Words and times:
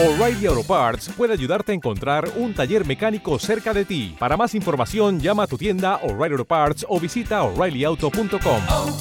O'Reilly 0.00 0.46
Auto 0.46 0.62
Parts 0.62 1.08
puede 1.16 1.32
ayudarte 1.32 1.72
a 1.72 1.74
encontrar 1.74 2.30
un 2.36 2.54
taller 2.54 2.86
mecánico 2.86 3.36
cerca 3.40 3.74
de 3.74 3.84
ti. 3.84 4.14
Para 4.16 4.36
más 4.36 4.54
información, 4.54 5.18
llama 5.18 5.42
a 5.42 5.46
tu 5.48 5.58
tienda 5.58 5.96
O'Reilly 6.04 6.34
Auto 6.34 6.44
Parts 6.44 6.86
o 6.88 7.00
visita 7.00 7.42
oreillyauto.com. 7.42 8.62
oh, 8.68 8.96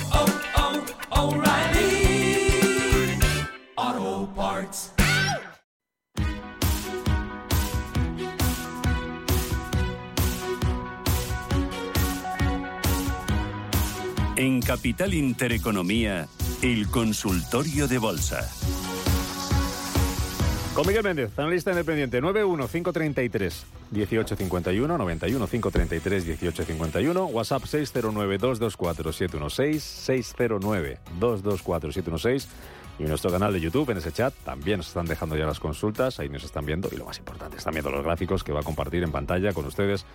oh, 3.80 4.30
Parts. 4.36 4.92
En 14.36 14.62
Capital 14.62 15.14
Intereconomía, 15.14 16.28
el 16.64 16.90
consultorio 16.90 17.88
de 17.88 18.00
bolsa. 18.00 18.50
Con 20.78 20.86
Miguel 20.86 21.02
Méndez, 21.02 21.32
analista 21.40 21.72
independiente, 21.72 22.22
91533 22.22 23.66
1851 23.90 24.96
91 24.96 25.48
533 25.48 26.28
1851, 26.28 27.26
WhatsApp 27.26 27.66
609 27.66 28.38
224 28.38 29.12
716 29.12 29.84
609 29.84 31.00
224 31.20 31.92
716 31.92 32.48
y 33.00 33.04
nuestro 33.06 33.32
canal 33.32 33.54
de 33.54 33.60
YouTube 33.60 33.90
en 33.90 33.98
ese 33.98 34.12
chat 34.12 34.32
también 34.46 34.78
nos 34.78 34.90
están 34.90 35.08
dejando 35.08 35.36
ya 35.36 35.48
las 35.48 35.60
consultas, 35.60 36.20
ahí 36.20 36.30
nos 36.30 36.44
están 36.44 36.68
viendo 36.68 36.90
y 36.92 36.98
lo 36.98 37.06
más 37.06 37.18
importante, 37.18 37.58
están 37.58 37.74
viendo 37.74 37.90
los 37.90 38.04
gráficos 38.04 38.44
que 38.44 38.52
va 38.52 38.60
a 38.60 38.64
compartir 38.64 39.02
en 39.02 39.12
pantalla 39.12 39.54
con 39.54 39.66
ustedes. 39.66 40.06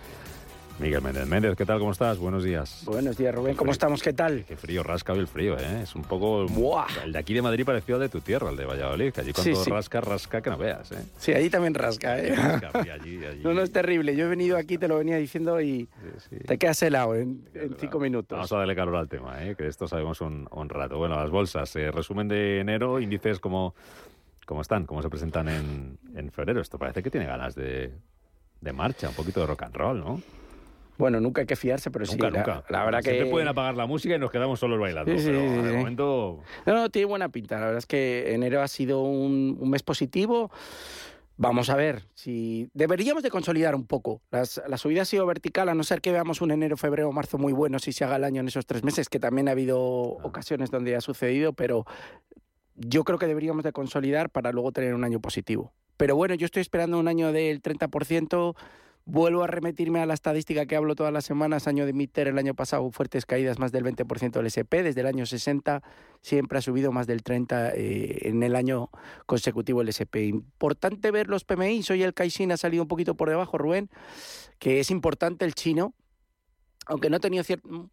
Miguel 0.79 1.01
Méndez. 1.01 1.27
Méndez, 1.27 1.55
¿qué 1.55 1.65
tal? 1.65 1.79
¿Cómo 1.79 1.91
estás? 1.91 2.17
Buenos 2.17 2.43
días. 2.43 2.81
Buenos 2.85 3.15
días, 3.15 3.33
Rubén. 3.33 3.55
¿Cómo 3.55 3.71
estamos? 3.71 4.01
¿Qué 4.01 4.11
tal? 4.11 4.43
Qué 4.43 4.57
frío, 4.57 4.81
rasca 4.83 5.13
hoy 5.13 5.19
el 5.19 5.27
frío, 5.27 5.57
¿eh? 5.57 5.81
Es 5.83 5.95
un 5.95 6.01
poco... 6.01 6.45
Buah. 6.47 6.87
El 7.05 7.13
de 7.13 7.19
aquí 7.19 7.33
de 7.33 7.41
Madrid 7.43 7.63
pareció 7.63 7.95
al 7.95 8.01
de 8.01 8.09
tu 8.09 8.19
tierra, 8.21 8.49
el 8.49 8.57
de 8.57 8.65
Valladolid, 8.65 9.13
que 9.13 9.21
allí 9.21 9.31
cuando 9.33 9.55
Sí, 9.55 9.63
sí. 9.63 9.69
rasca, 9.69 10.01
rasca 10.01 10.41
que 10.41 10.49
no 10.49 10.57
veas, 10.57 10.91
¿eh? 10.91 11.05
Sí, 11.17 11.31
allí 11.31 11.49
también 11.49 11.73
rasca, 11.75 12.17
¿eh? 12.19 12.35
Rasca, 12.35 12.71
allí, 12.91 13.23
allí. 13.23 13.41
No, 13.43 13.53
no, 13.53 13.61
es 13.61 13.71
terrible. 13.71 14.15
Yo 14.15 14.25
he 14.25 14.29
venido 14.29 14.57
aquí, 14.57 14.77
te 14.79 14.87
lo 14.87 14.97
venía 14.97 15.17
diciendo 15.17 15.61
y 15.61 15.87
Sí, 16.29 16.37
te 16.45 16.57
quedas 16.57 16.81
helado 16.81 17.15
en, 17.15 17.47
en 17.53 17.75
cinco 17.79 17.99
minutos. 17.99 18.35
Vamos 18.35 18.51
a 18.51 18.57
darle 18.57 18.75
calor 18.75 18.95
al 18.95 19.07
tema, 19.07 19.41
¿eh? 19.45 19.55
que 19.55 19.63
de 19.63 19.69
esto 19.69 19.87
sabemos 19.87 20.21
un, 20.21 20.47
un 20.51 20.69
rato. 20.69 20.97
Bueno, 20.97 21.15
las 21.15 21.29
bolsas, 21.29 21.73
eh, 21.75 21.91
resumen 21.91 22.27
de 22.27 22.59
enero, 22.59 22.99
índices 22.99 23.39
como, 23.39 23.75
cómo 24.47 24.61
están, 24.61 24.85
cómo 24.85 25.01
se 25.03 25.09
presentan 25.09 25.47
en, 25.49 25.97
en 26.15 26.31
febrero. 26.31 26.59
Esto 26.61 26.77
parece 26.79 27.03
que 27.03 27.11
tiene 27.11 27.27
ganas 27.27 27.53
de, 27.55 27.93
de 28.59 28.73
marcha, 28.73 29.07
un 29.07 29.15
poquito 29.15 29.39
de 29.41 29.45
rock 29.45 29.63
and 29.63 29.75
roll, 29.75 29.99
¿no? 29.99 30.21
Bueno, 30.97 31.19
nunca 31.19 31.41
hay 31.41 31.47
que 31.47 31.55
fiarse, 31.55 31.89
pero 31.91 32.05
nunca, 32.05 32.27
sí. 32.27 32.33
la- 32.33 32.39
nunca. 32.39 32.63
La, 32.69 32.85
verdad 32.85 33.01
Siempre 33.01 33.25
que... 33.25 33.31
pueden 33.31 33.47
apagar 33.47 33.75
la 33.75 33.85
música 33.85 34.15
y 34.15 34.19
nos 34.19 34.31
quedamos 34.31 34.59
solos 34.59 34.79
bailando. 34.79 35.11
Sí, 35.11 35.19
sí, 35.19 35.25
pero 35.27 35.39
sí, 35.41 35.67
de 35.69 35.77
momento... 35.77 36.39
No, 36.65 36.73
no, 36.73 36.89
tiene 36.89 37.05
buena 37.07 37.29
pinta. 37.29 37.55
La 37.55 37.65
verdad 37.65 37.79
es 37.79 37.85
que 37.85 38.33
enero 38.33 38.61
ha 38.61 38.67
sido 38.67 39.01
un, 39.01 39.57
un 39.59 39.69
mes 39.69 39.81
positivo. 39.83 40.51
Vamos 41.35 41.71
a 41.71 41.75
ver 41.75 42.03
si 42.13 42.69
deberíamos 42.75 43.23
de 43.23 43.31
consolidar 43.31 43.73
un 43.73 43.87
poco. 43.87 44.21
Las, 44.29 44.61
la 44.67 44.77
subida 44.77 45.01
ha 45.01 45.05
sido 45.05 45.25
vertical, 45.25 45.67
a 45.67 45.73
no 45.73 45.83
ser 45.83 45.99
que 45.99 46.11
veamos 46.11 46.41
un 46.41 46.51
enero, 46.51 46.77
febrero, 46.77 47.11
marzo 47.11 47.39
muy 47.39 47.53
bueno 47.53 47.79
si 47.79 47.91
se 47.91 48.03
haga 48.03 48.17
el 48.17 48.23
año 48.23 48.41
en 48.41 48.47
esos 48.47 48.67
tres 48.67 48.83
meses, 48.83 49.09
que 49.09 49.19
también 49.19 49.47
ha 49.47 49.51
habido 49.51 49.79
ocasiones 49.81 50.69
donde 50.69 50.95
ha 50.95 51.01
sucedido, 51.01 51.53
pero 51.53 51.85
yo 52.75 53.03
creo 53.03 53.17
que 53.17 53.25
deberíamos 53.25 53.63
de 53.63 53.71
consolidar 53.71 54.29
para 54.29 54.51
luego 54.51 54.71
tener 54.71 54.93
un 54.93 55.03
año 55.03 55.19
positivo. 55.19 55.73
Pero 55.97 56.15
bueno, 56.15 56.35
yo 56.35 56.45
estoy 56.45 56.61
esperando 56.61 56.99
un 56.99 57.07
año 57.07 57.31
del 57.31 57.61
30%. 57.63 58.55
Vuelvo 59.05 59.43
a 59.43 59.47
remitirme 59.47 59.99
a 59.99 60.05
la 60.05 60.13
estadística 60.13 60.65
que 60.65 60.77
hablo 60.77 60.95
todas 60.95 61.11
las 61.11 61.25
semanas, 61.25 61.67
año 61.67 61.85
de 61.85 61.91
Mitter, 61.91 62.29
el 62.29 62.37
año 62.37 62.53
pasado 62.53 62.89
fuertes 62.89 63.25
caídas, 63.25 63.59
más 63.59 63.73
del 63.73 63.83
20% 63.83 64.31
del 64.31 64.45
SP, 64.47 64.79
desde 64.81 65.01
el 65.01 65.07
año 65.07 65.25
60 65.25 65.83
siempre 66.21 66.57
ha 66.57 66.61
subido 66.61 66.93
más 66.93 67.05
del 67.05 67.21
30% 67.21 67.73
eh, 67.75 68.29
en 68.29 68.43
el 68.43 68.55
año 68.55 68.89
consecutivo 69.25 69.81
el 69.81 69.89
SP. 69.91 70.23
Importante 70.27 71.11
ver 71.11 71.27
los 71.27 71.43
PMI, 71.43 71.83
hoy 71.89 72.01
el 72.01 72.13
Caixin 72.13 72.53
ha 72.53 72.57
salido 72.57 72.83
un 72.83 72.87
poquito 72.87 73.15
por 73.15 73.27
debajo, 73.27 73.57
Rubén, 73.57 73.89
que 74.57 74.79
es 74.79 74.89
importante 74.89 75.43
el 75.43 75.53
chino, 75.53 75.93
aunque 76.85 77.09
no 77.09 77.17
ha 77.17 77.19
tenido 77.19 77.43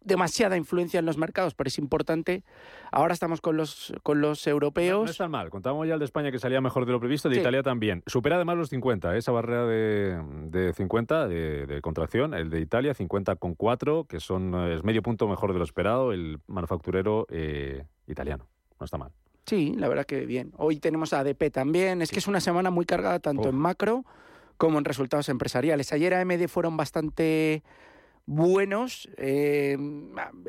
demasiada 0.01 0.57
influencia 0.57 0.99
en 0.99 1.05
los 1.05 1.17
mercados, 1.17 1.53
pero 1.55 1.67
es 1.67 1.77
importante. 1.77 2.43
Ahora 2.91 3.13
estamos 3.13 3.41
con 3.41 3.57
los, 3.57 3.93
con 4.03 4.21
los 4.21 4.45
No, 4.45 4.51
europeos. 4.51 5.05
no 5.05 5.11
es 5.11 5.17
tan 5.17 5.31
mal. 5.31 5.49
Contábamos 5.49 5.87
ya 5.87 5.93
el 5.93 5.99
de 5.99 6.05
España 6.05 6.31
que 6.31 6.39
salía 6.39 6.61
mejor 6.61 6.85
de 6.85 6.91
lo 6.91 6.99
previsto, 6.99 7.29
de 7.29 7.35
Sí. 7.35 7.41
Italia 7.41 7.63
también. 7.63 8.03
Supera 8.07 8.35
además 8.35 8.57
los 8.57 8.69
50, 8.69 9.15
¿eh? 9.15 9.17
esa 9.19 9.31
barrera 9.31 9.65
de, 9.65 10.21
de 10.49 10.73
50 10.73 11.27
de, 11.27 11.65
de 11.65 11.81
contracción. 11.81 12.33
El 12.33 12.49
de 12.49 12.59
Italia, 12.59 12.93
50,4, 12.93 14.07
que 14.07 14.19
son, 14.19 14.53
eh, 14.55 14.75
es 14.75 14.83
medio 14.83 15.01
punto 15.01 15.27
mejor 15.27 15.53
de 15.53 15.59
lo 15.59 15.63
esperado. 15.65 16.11
El 16.13 16.39
manufacturero 16.47 17.27
eh, 17.29 17.85
italiano. 18.07 18.47
No 18.79 18.85
está 18.85 18.97
mal. 18.97 19.11
Sí, 19.45 19.73
la 19.77 19.87
verdad 19.87 20.05
que 20.05 20.25
bien. 20.25 20.51
Hoy 20.57 20.79
tenemos 20.79 21.13
a 21.13 21.19
ADP 21.19 21.51
también. 21.51 22.01
Es 22.01 22.11
que 22.11 22.19
es 22.19 22.27
una 22.27 22.39
semana 22.39 22.69
muy 22.69 22.85
cargada 22.85 23.19
tanto 23.19 23.49
en 23.49 23.55
macro 23.55 24.05
como 24.57 24.77
en 24.77 24.85
resultados 24.85 25.27
empresariales. 25.29 25.91
Ayer 25.93 26.13
AMD 26.13 26.47
fueron 26.47 26.77
bastante 26.77 27.63
buenos. 28.25 29.09
Eh, 29.17 29.77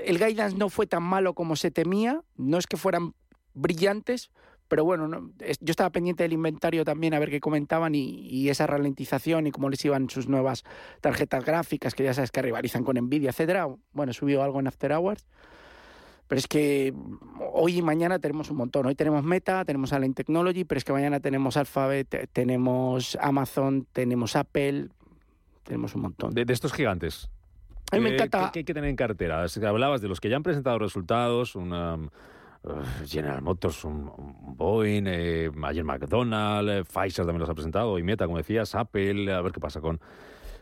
el 0.05 0.19
guidance 0.19 0.57
no 0.57 0.69
fue 0.69 0.87
tan 0.87 1.03
malo 1.03 1.35
como 1.35 1.57
se 1.57 1.71
temía. 1.71 2.23
No 2.37 2.59
es 2.59 2.67
que 2.67 2.77
fueran 2.77 3.15
brillantes, 3.55 4.31
pero 4.69 4.85
bueno, 4.85 5.09
no- 5.09 5.31
es- 5.41 5.59
yo 5.61 5.71
estaba 5.71 5.91
pendiente 5.91 6.23
del 6.23 6.33
inventario 6.33 6.85
también 6.85 7.13
a 7.15 7.19
ver 7.19 7.31
qué 7.31 7.41
comentaban 7.41 7.95
y, 7.95 8.49
esa 8.49 8.67
ralentización 8.67 9.47
y 9.47 9.51
cómo 9.51 9.69
les 9.69 9.85
iban 9.85 10.09
sus 10.09 10.29
nuevas 10.29 10.65
tarjetas 11.01 11.45
gráficas, 11.45 11.95
que 11.95 12.05
ya 12.05 12.15
sabes 12.15 12.31
que 12.31 12.41
rivalizan 12.43 12.83
con 12.85 12.97
Nvidia, 12.97 13.31
etcétera. 13.31 13.69
Bueno, 13.93 14.13
subió 14.13 14.43
algo 14.43 14.61
en 14.61 14.69
After 14.69 14.93
Hours. 14.93 15.27
Pero 16.29 16.39
es 16.39 16.47
que 16.49 16.95
hoy 17.53 17.79
y 17.79 17.83
mañana 17.83 18.19
tenemos 18.19 18.51
un 18.51 18.57
montón. 18.57 18.87
Hoy 18.87 18.95
tenemos 18.95 19.23
Meta, 19.23 19.67
tenemos 19.67 19.93
Allen 19.93 20.15
Technology, 20.15 20.65
pero 20.65 20.79
es 20.79 20.85
que 20.85 20.93
mañana 20.95 21.21
tenemos 21.21 21.59
Alphabet, 21.59 22.09
te- 22.09 22.27
tenemos 22.27 23.19
Amazon, 23.21 23.87
tenemos 23.93 24.35
Apple, 24.35 24.89
tenemos 25.65 25.95
un 25.95 26.03
montón. 26.03 26.33
De 26.33 26.51
estos 26.51 26.73
gigantes. 26.73 27.29
A 27.93 27.97
mí 27.97 28.03
me 28.03 28.11
¿qué- 28.11 28.15
encanta- 28.25 28.51
¿Qué, 28.53 28.59
hay 28.61 28.65
que 28.65 28.75
tener 28.75 28.91
en 28.91 28.97
cartera? 28.97 29.45
Hablabas 29.67 30.01
de 30.01 30.09
los 30.09 30.21
que 30.21 30.29
ya 30.29 30.37
han 30.37 30.43
presentado 30.43 30.79
resultados, 30.79 31.55
una, 31.55 31.99
General 33.07 33.43
Motors, 33.43 33.85
un, 33.85 34.11
un 34.17 34.57
Boeing, 34.57 35.05
eh, 35.07 35.51
ayer 35.65 35.85
McDonald's, 35.85 36.71
eh, 36.73 36.85
Pfizer 36.85 37.25
también 37.27 37.41
los 37.41 37.51
ha 37.51 37.55
presentado, 37.55 37.99
y 37.99 38.03
Meta, 38.03 38.27
como 38.27 38.39
decías, 38.39 38.75
Apple, 38.75 39.33
a 39.33 39.41
ver 39.41 39.53
qué 39.53 39.59
pasa 39.61 39.81
con, 39.81 40.01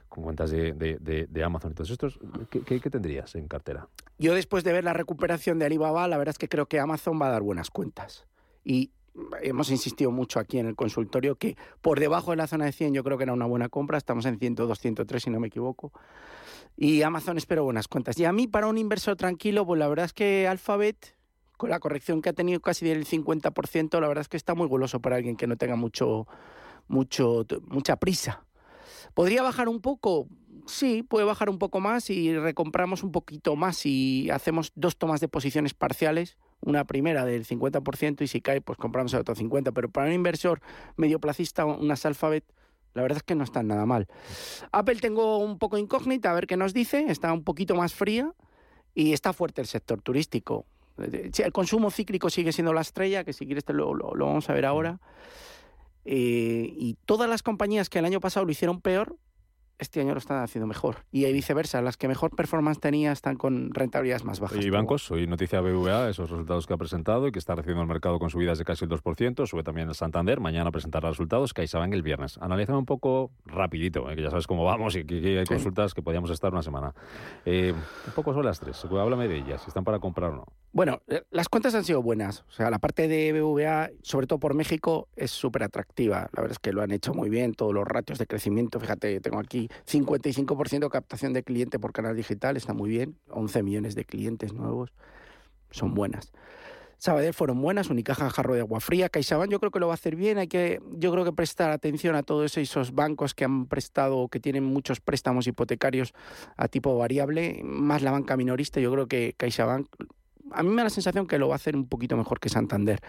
con 0.09 0.25
cuentas 0.25 0.51
de, 0.51 0.73
de- 0.73 0.97
de- 0.99 1.27
de 1.29 1.45
Amazon 1.45 1.73
y 1.73 1.75
todos 1.75 1.91
estos. 1.91 2.19
¿Qué, 2.51 2.63
qué- 2.63 2.81
qué 2.81 2.91
tendrías 2.91 3.35
en 3.35 3.47
cartera? 3.49 3.87
Yo 4.19 4.35
después 4.35 4.65
de 4.65 4.73
ver 4.73 4.85
la 4.85 4.93
recuperación 4.95 5.59
de 5.59 5.67
Alibaba, 5.67 6.09
la 6.09 6.17
verdad 6.19 6.33
es 6.33 6.39
que 6.39 6.49
creo 6.49 6.67
que 6.67 6.81
Amazon 6.81 7.21
va 7.21 7.27
a 7.29 7.31
dar 7.31 7.43
buenas 7.43 7.71
cuentas. 7.71 8.27
Y 8.65 8.91
hemos 9.43 9.71
insistido 9.71 10.11
mucho 10.11 10.39
aquí 10.39 10.59
en 10.59 10.67
el 10.67 10.77
consultorio 10.77 11.37
que 11.37 11.57
por 11.81 12.01
debajo 12.01 12.31
de 12.31 12.37
la 12.37 12.47
zona 12.47 12.67
de 12.67 12.73
100 12.73 12.95
yo 12.95 13.05
creo 13.05 13.19
que 13.19 13.25
era 13.25 13.33
una 13.33 13.47
buena 13.47 13.69
compra. 13.69 13.99
Estamos 13.99 14.27
en 14.27 14.39
102, 14.39 14.79
103 14.79 15.23
si 15.23 15.31
no 15.31 15.41
me 15.41 15.49
equivoco. 15.49 15.93
Y 16.77 17.03
Amazon 17.03 17.37
espero 17.37 17.65
buenas 17.65 17.89
cuentas. 17.89 18.19
Y 18.19 18.25
a 18.25 18.33
mí 18.33 18.47
para 18.47 18.67
un 18.67 18.79
inversor 18.79 19.17
tranquilo, 19.17 19.67
pues 19.67 19.79
la 19.79 19.89
verdad 19.89 20.07
es 20.07 20.13
que 20.13 20.49
Alphabet, 20.49 21.17
con 21.57 21.71
la 21.71 21.81
corrección 21.81 22.23
que 22.23 22.31
ha 22.31 22.33
tenido 22.33 22.61
casi 22.61 22.87
del 22.87 23.07
50%, 23.07 24.01
la 24.01 24.09
verdad 24.09 24.23
es 24.23 24.29
que 24.29 24.37
está 24.37 24.55
muy 24.55 24.69
goloso 24.69 25.01
para 25.01 25.17
alguien 25.17 25.37
que 25.37 25.47
no 25.47 25.57
tenga 25.57 25.77
mucho, 25.77 26.27
mucho, 26.89 27.45
mucha 27.67 27.97
prisa. 27.97 28.45
¿Podría 29.15 29.43
bajar 29.43 29.69
un 29.69 29.81
poco? 29.81 30.29
Sí, 30.67 31.03
puede 31.03 31.25
bajar 31.25 31.51
un 31.51 31.59
poco 31.59 31.81
más 31.81 32.11
y 32.11 32.37
recompramos 32.37 33.03
un 33.03 33.13
poquito 33.13 33.57
más 33.57 33.85
y 33.85 34.31
hacemos 34.31 34.73
dos 34.75 34.97
tomas 34.97 35.21
de 35.21 35.29
posiciones 35.29 35.75
parciales, 35.75 36.39
una 36.63 36.85
primera 36.85 37.25
del 37.25 37.45
50% 37.47 38.23
y 38.23 38.27
si 38.27 38.41
cae 38.41 38.61
pues 38.61 38.79
compramos 38.79 39.13
el 39.15 39.21
otro 39.21 39.35
50%, 39.35 39.73
pero 39.73 39.89
para 39.91 40.07
un 40.09 40.13
inversor 40.13 40.61
medio 40.97 41.19
placista, 41.21 41.65
unas 41.65 42.05
Alphabet, 42.07 42.45
la 42.95 43.03
verdad 43.03 43.19
es 43.19 43.23
que 43.23 43.35
no 43.35 43.45
están 43.45 43.69
nada 43.69 43.87
mal. 43.87 44.09
Apple 44.73 44.97
tengo 44.97 45.39
un 45.39 45.59
poco 45.59 45.79
incógnita, 45.79 46.31
a 46.31 46.35
ver 46.35 46.47
qué 46.47 46.57
nos 46.57 46.75
dice, 46.75 47.07
está 47.09 47.33
un 47.33 47.45
poquito 47.45 47.75
más 47.75 47.95
fría 47.95 48.33
y 48.95 49.13
está 49.13 49.33
fuerte 49.33 49.61
el 49.61 49.67
sector 49.67 50.03
turístico. 50.03 50.67
El 50.99 51.53
consumo 51.53 51.91
cíclico 51.91 52.29
sigue 52.29 52.53
siendo 52.53 52.73
la 52.75 52.83
estrella, 52.83 53.25
que 53.25 53.33
si 53.33 53.47
quieres 53.47 53.65
te 53.65 53.73
lo, 53.73 53.95
lo- 53.95 54.15
lo 54.15 54.27
vamos 54.27 54.51
a 54.51 54.53
ver 54.53 54.67
ahora. 54.67 54.99
Eh, 56.05 56.73
y 56.77 56.97
todas 57.07 57.29
las 57.29 57.43
compañías 57.43 57.89
que 57.89 57.99
el 57.99 58.05
año 58.05 58.21
pasado 58.21 58.45
lo 58.47 58.53
hicieron 58.53 58.81
peor, 58.81 59.17
este 59.81 60.01
año 60.01 60.13
lo 60.13 60.19
están 60.19 60.43
haciendo 60.43 60.67
mejor. 60.67 60.99
Y 61.11 61.31
viceversa, 61.33 61.81
las 61.83 61.97
que 61.97 62.07
mejor 62.09 62.31
performance 62.37 62.79
tenía 62.81 63.13
están 63.13 63.37
con 63.37 63.73
rentabilidades 63.73 64.25
más 64.25 64.39
bajas. 64.41 64.65
Y 64.65 64.71
bancos, 64.71 65.11
hoy 65.11 65.27
noticia 65.27 65.61
BVA, 65.61 66.09
esos 66.11 66.31
resultados 66.31 66.67
que 66.67 66.75
ha 66.75 66.77
presentado 66.77 67.27
y 67.27 67.33
que 67.33 67.39
está 67.39 67.55
recibiendo 67.55 67.83
el 67.83 67.89
mercado 67.89 68.19
con 68.19 68.31
subidas 68.31 68.59
de 68.59 68.65
casi 68.65 68.85
el 68.85 68.91
2%, 68.91 69.47
sube 69.47 69.63
también 69.63 69.89
el 69.89 69.95
Santander, 69.95 70.41
mañana 70.41 70.71
presentará 70.71 71.09
resultados, 71.09 71.53
CaixaBank 71.55 71.93
el 71.95 72.03
viernes. 72.03 72.39
Analízame 72.41 72.79
un 72.79 72.87
poco 72.87 73.31
rapidito, 73.47 74.11
eh, 74.11 74.17
que 74.17 74.23
ya 74.23 74.31
sabes 74.31 74.47
cómo 74.47 74.65
vamos 74.65 74.95
y 74.97 75.05
que, 75.05 75.21
que 75.21 75.39
hay 75.39 75.47
Sí. 75.47 75.55
consultas 75.55 75.95
que 75.95 76.03
podíamos 76.03 76.31
estar 76.31 76.53
una 76.53 76.63
semana. 76.63 76.95
Eh, 77.45 77.73
un 77.73 78.13
poco 78.15 78.33
son 78.35 78.45
las 78.45 78.61
tres, 78.61 78.85
háblame 78.85 79.29
de 79.29 79.39
ellas, 79.39 79.63
si 79.63 79.69
están 79.69 79.85
para 79.85 79.99
comprar 79.99 80.31
o 80.31 80.37
no. 80.37 80.45
Bueno, 80.73 81.03
eh, 81.09 81.23
las 81.31 81.49
cuentas 81.49 81.75
han 81.75 81.85
sido 81.85 82.01
buenas. 82.01 82.45
O 82.49 82.53
sea, 82.53 82.71
la 82.71 82.79
parte 82.79 83.09
de 83.09 83.33
BVA, 83.33 83.91
sobre 84.03 84.29
todo 84.29 84.39
por 84.39 84.55
México, 84.55 85.09
es 85.17 85.33
súper 85.33 85.65
atractiva. 85.65 86.29
La 86.33 86.43
verdad 86.43 86.53
es 86.53 86.59
que 86.61 86.73
lo 86.73 86.83
han 86.83 86.93
hecho 86.93 87.13
muy 87.13 87.29
bien, 87.29 87.55
todos 87.55 87.75
los 87.75 87.87
ratios 87.87 88.19
de 88.19 88.27
crecimiento. 88.27 88.79
Fíjate, 88.79 89.21
tengo 89.21 89.41
aquí 89.41 89.69
55% 89.87 90.89
captación 90.89 91.33
de 91.33 91.43
cliente 91.43 91.81
por 91.81 91.93
canal 91.93 92.15
digital, 92.15 92.57
está 92.57 92.73
muy 92.73 92.89
bien. 92.89 93.19
11 93.31 93.65
millones 93.65 93.95
de 93.97 94.05
clientes 94.05 94.53
nuevos, 94.53 94.93
son 95.73 95.95
buenas. 95.95 96.33
Sabadell 96.99 97.33
fueron 97.33 97.63
buenas, 97.63 97.89
Unicaja 97.89 98.29
jarro 98.29 98.55
de 98.55 98.61
agua 98.61 98.79
fría, 98.79 99.09
CaixaBank 99.09 99.51
yo 99.51 99.59
creo 99.59 99.73
que 99.73 99.81
lo 99.81 99.87
va 99.87 99.95
a 99.95 100.01
hacer 100.01 100.17
bien, 100.17 100.37
hay 100.37 100.49
que 100.49 100.83
yo 100.99 101.11
creo 101.11 101.25
que 101.25 101.33
prestar 101.33 101.71
atención 101.71 102.15
a 102.15 102.23
todos 102.23 102.59
esos 102.59 102.93
bancos 102.93 103.33
que 103.33 103.47
han 103.47 103.65
prestado 103.69 104.29
que 104.29 104.39
tienen 104.39 104.65
muchos 104.65 105.01
préstamos 105.01 105.47
hipotecarios 105.47 106.13
a 106.59 106.69
tipo 106.69 106.99
variable, 106.99 107.63
más 107.65 108.03
la 108.03 108.11
banca 108.11 108.37
minorista, 108.37 108.81
yo 108.81 108.93
creo 108.93 109.07
que 109.07 109.35
CaixaBank 109.39 109.89
a 110.53 110.63
mí 110.63 110.69
me 110.71 110.77
da 110.77 110.85
la 110.85 110.91
sensación 110.91 111.27
que 111.27 111.39
lo 111.39 111.49
va 111.49 111.55
a 111.55 111.57
hacer 111.57 111.77
un 111.77 111.87
poquito 111.89 112.17
mejor 112.17 112.41
que 112.41 112.49
Santander. 112.49 113.01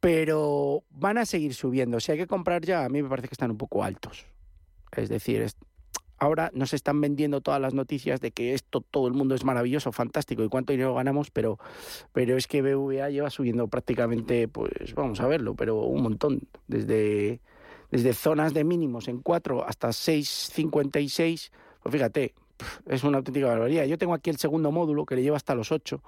Pero 0.00 0.84
van 0.90 1.16
a 1.18 1.24
seguir 1.24 1.54
subiendo. 1.54 1.98
Si 2.00 2.12
hay 2.12 2.18
que 2.18 2.26
comprar 2.26 2.62
ya, 2.62 2.84
a 2.84 2.88
mí 2.88 3.02
me 3.02 3.08
parece 3.08 3.28
que 3.28 3.34
están 3.34 3.50
un 3.50 3.56
poco 3.56 3.82
altos. 3.84 4.26
Es 4.92 5.08
decir, 5.08 5.40
es- 5.40 5.56
ahora 6.18 6.50
nos 6.54 6.74
están 6.74 7.00
vendiendo 7.00 7.40
todas 7.40 7.60
las 7.60 7.72
noticias 7.74 8.20
de 8.20 8.30
que 8.30 8.52
esto 8.54 8.80
todo 8.82 9.08
el 9.08 9.14
mundo 9.14 9.34
es 9.34 9.44
maravilloso, 9.44 9.92
fantástico 9.92 10.44
y 10.44 10.48
cuánto 10.48 10.72
dinero 10.72 10.94
ganamos, 10.94 11.30
pero, 11.30 11.58
pero 12.12 12.36
es 12.36 12.46
que 12.46 12.60
BVA 12.62 13.08
lleva 13.10 13.30
subiendo 13.30 13.66
prácticamente, 13.68 14.46
pues 14.48 14.94
vamos 14.94 15.20
a 15.20 15.26
verlo, 15.26 15.54
pero 15.54 15.80
un 15.82 16.02
montón. 16.02 16.40
Desde, 16.68 17.40
desde 17.90 18.12
zonas 18.12 18.52
de 18.54 18.64
mínimos 18.64 19.08
en 19.08 19.20
4 19.20 19.64
hasta 19.66 19.88
6,56, 19.88 21.50
pues 21.82 21.92
fíjate, 21.92 22.34
es 22.86 23.04
una 23.04 23.18
auténtica 23.18 23.46
barbaridad. 23.46 23.84
Yo 23.84 23.98
tengo 23.98 24.14
aquí 24.14 24.30
el 24.30 24.36
segundo 24.36 24.70
módulo 24.72 25.06
que 25.06 25.16
le 25.16 25.22
lleva 25.22 25.36
hasta 25.36 25.54
los 25.54 25.72
8, 25.72 26.02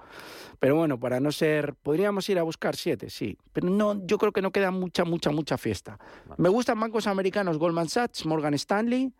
pero 0.59 0.75
bueno, 0.75 0.99
para 0.99 1.19
no 1.19 1.31
ser, 1.31 1.73
podríamos 1.75 2.27
ir 2.29 2.39
a 2.39 2.43
buscar 2.43 2.75
7, 2.75 3.09
sí, 3.09 3.37
pero 3.53 3.69
no, 3.69 4.05
yo 4.05 4.17
creo 4.17 4.31
que 4.31 4.41
no 4.41 4.51
queda 4.51 4.71
mucha, 4.71 5.05
mucha, 5.05 5.31
mucha 5.31 5.57
fiesta. 5.57 5.99
Me 6.37 6.49
gustan 6.49 6.79
bancos 6.79 7.07
americanos, 7.07 7.57
Goldman 7.57 7.89
Sachs, 7.89 8.25
Morgan 8.25 8.53
Stanley, 8.53 9.11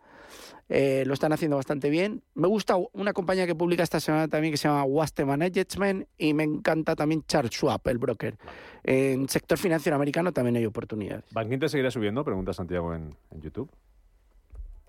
eh, 0.68 1.04
lo 1.06 1.14
están 1.14 1.32
haciendo 1.32 1.56
bastante 1.56 1.88
bien. 1.88 2.22
Me 2.34 2.46
gusta 2.46 2.76
una 2.92 3.12
compañía 3.12 3.46
que 3.46 3.54
publica 3.54 3.82
esta 3.82 4.00
semana 4.00 4.28
también 4.28 4.52
que 4.52 4.58
se 4.58 4.68
llama 4.68 4.84
Waste 4.84 5.24
Management 5.24 6.06
y 6.18 6.34
me 6.34 6.44
encanta 6.44 6.94
también 6.94 7.24
Charles 7.26 7.52
Schwab, 7.52 7.80
el 7.86 7.98
broker. 7.98 8.36
En 8.84 9.28
sector 9.28 9.58
financiero 9.58 9.96
americano 9.96 10.32
también 10.32 10.56
hay 10.56 10.66
oportunidades. 10.66 11.24
¿Banquinte 11.32 11.68
seguirá 11.68 11.90
subiendo? 11.90 12.24
Pregunta 12.24 12.52
Santiago 12.52 12.94
en, 12.94 13.14
en 13.30 13.40
YouTube. 13.40 13.70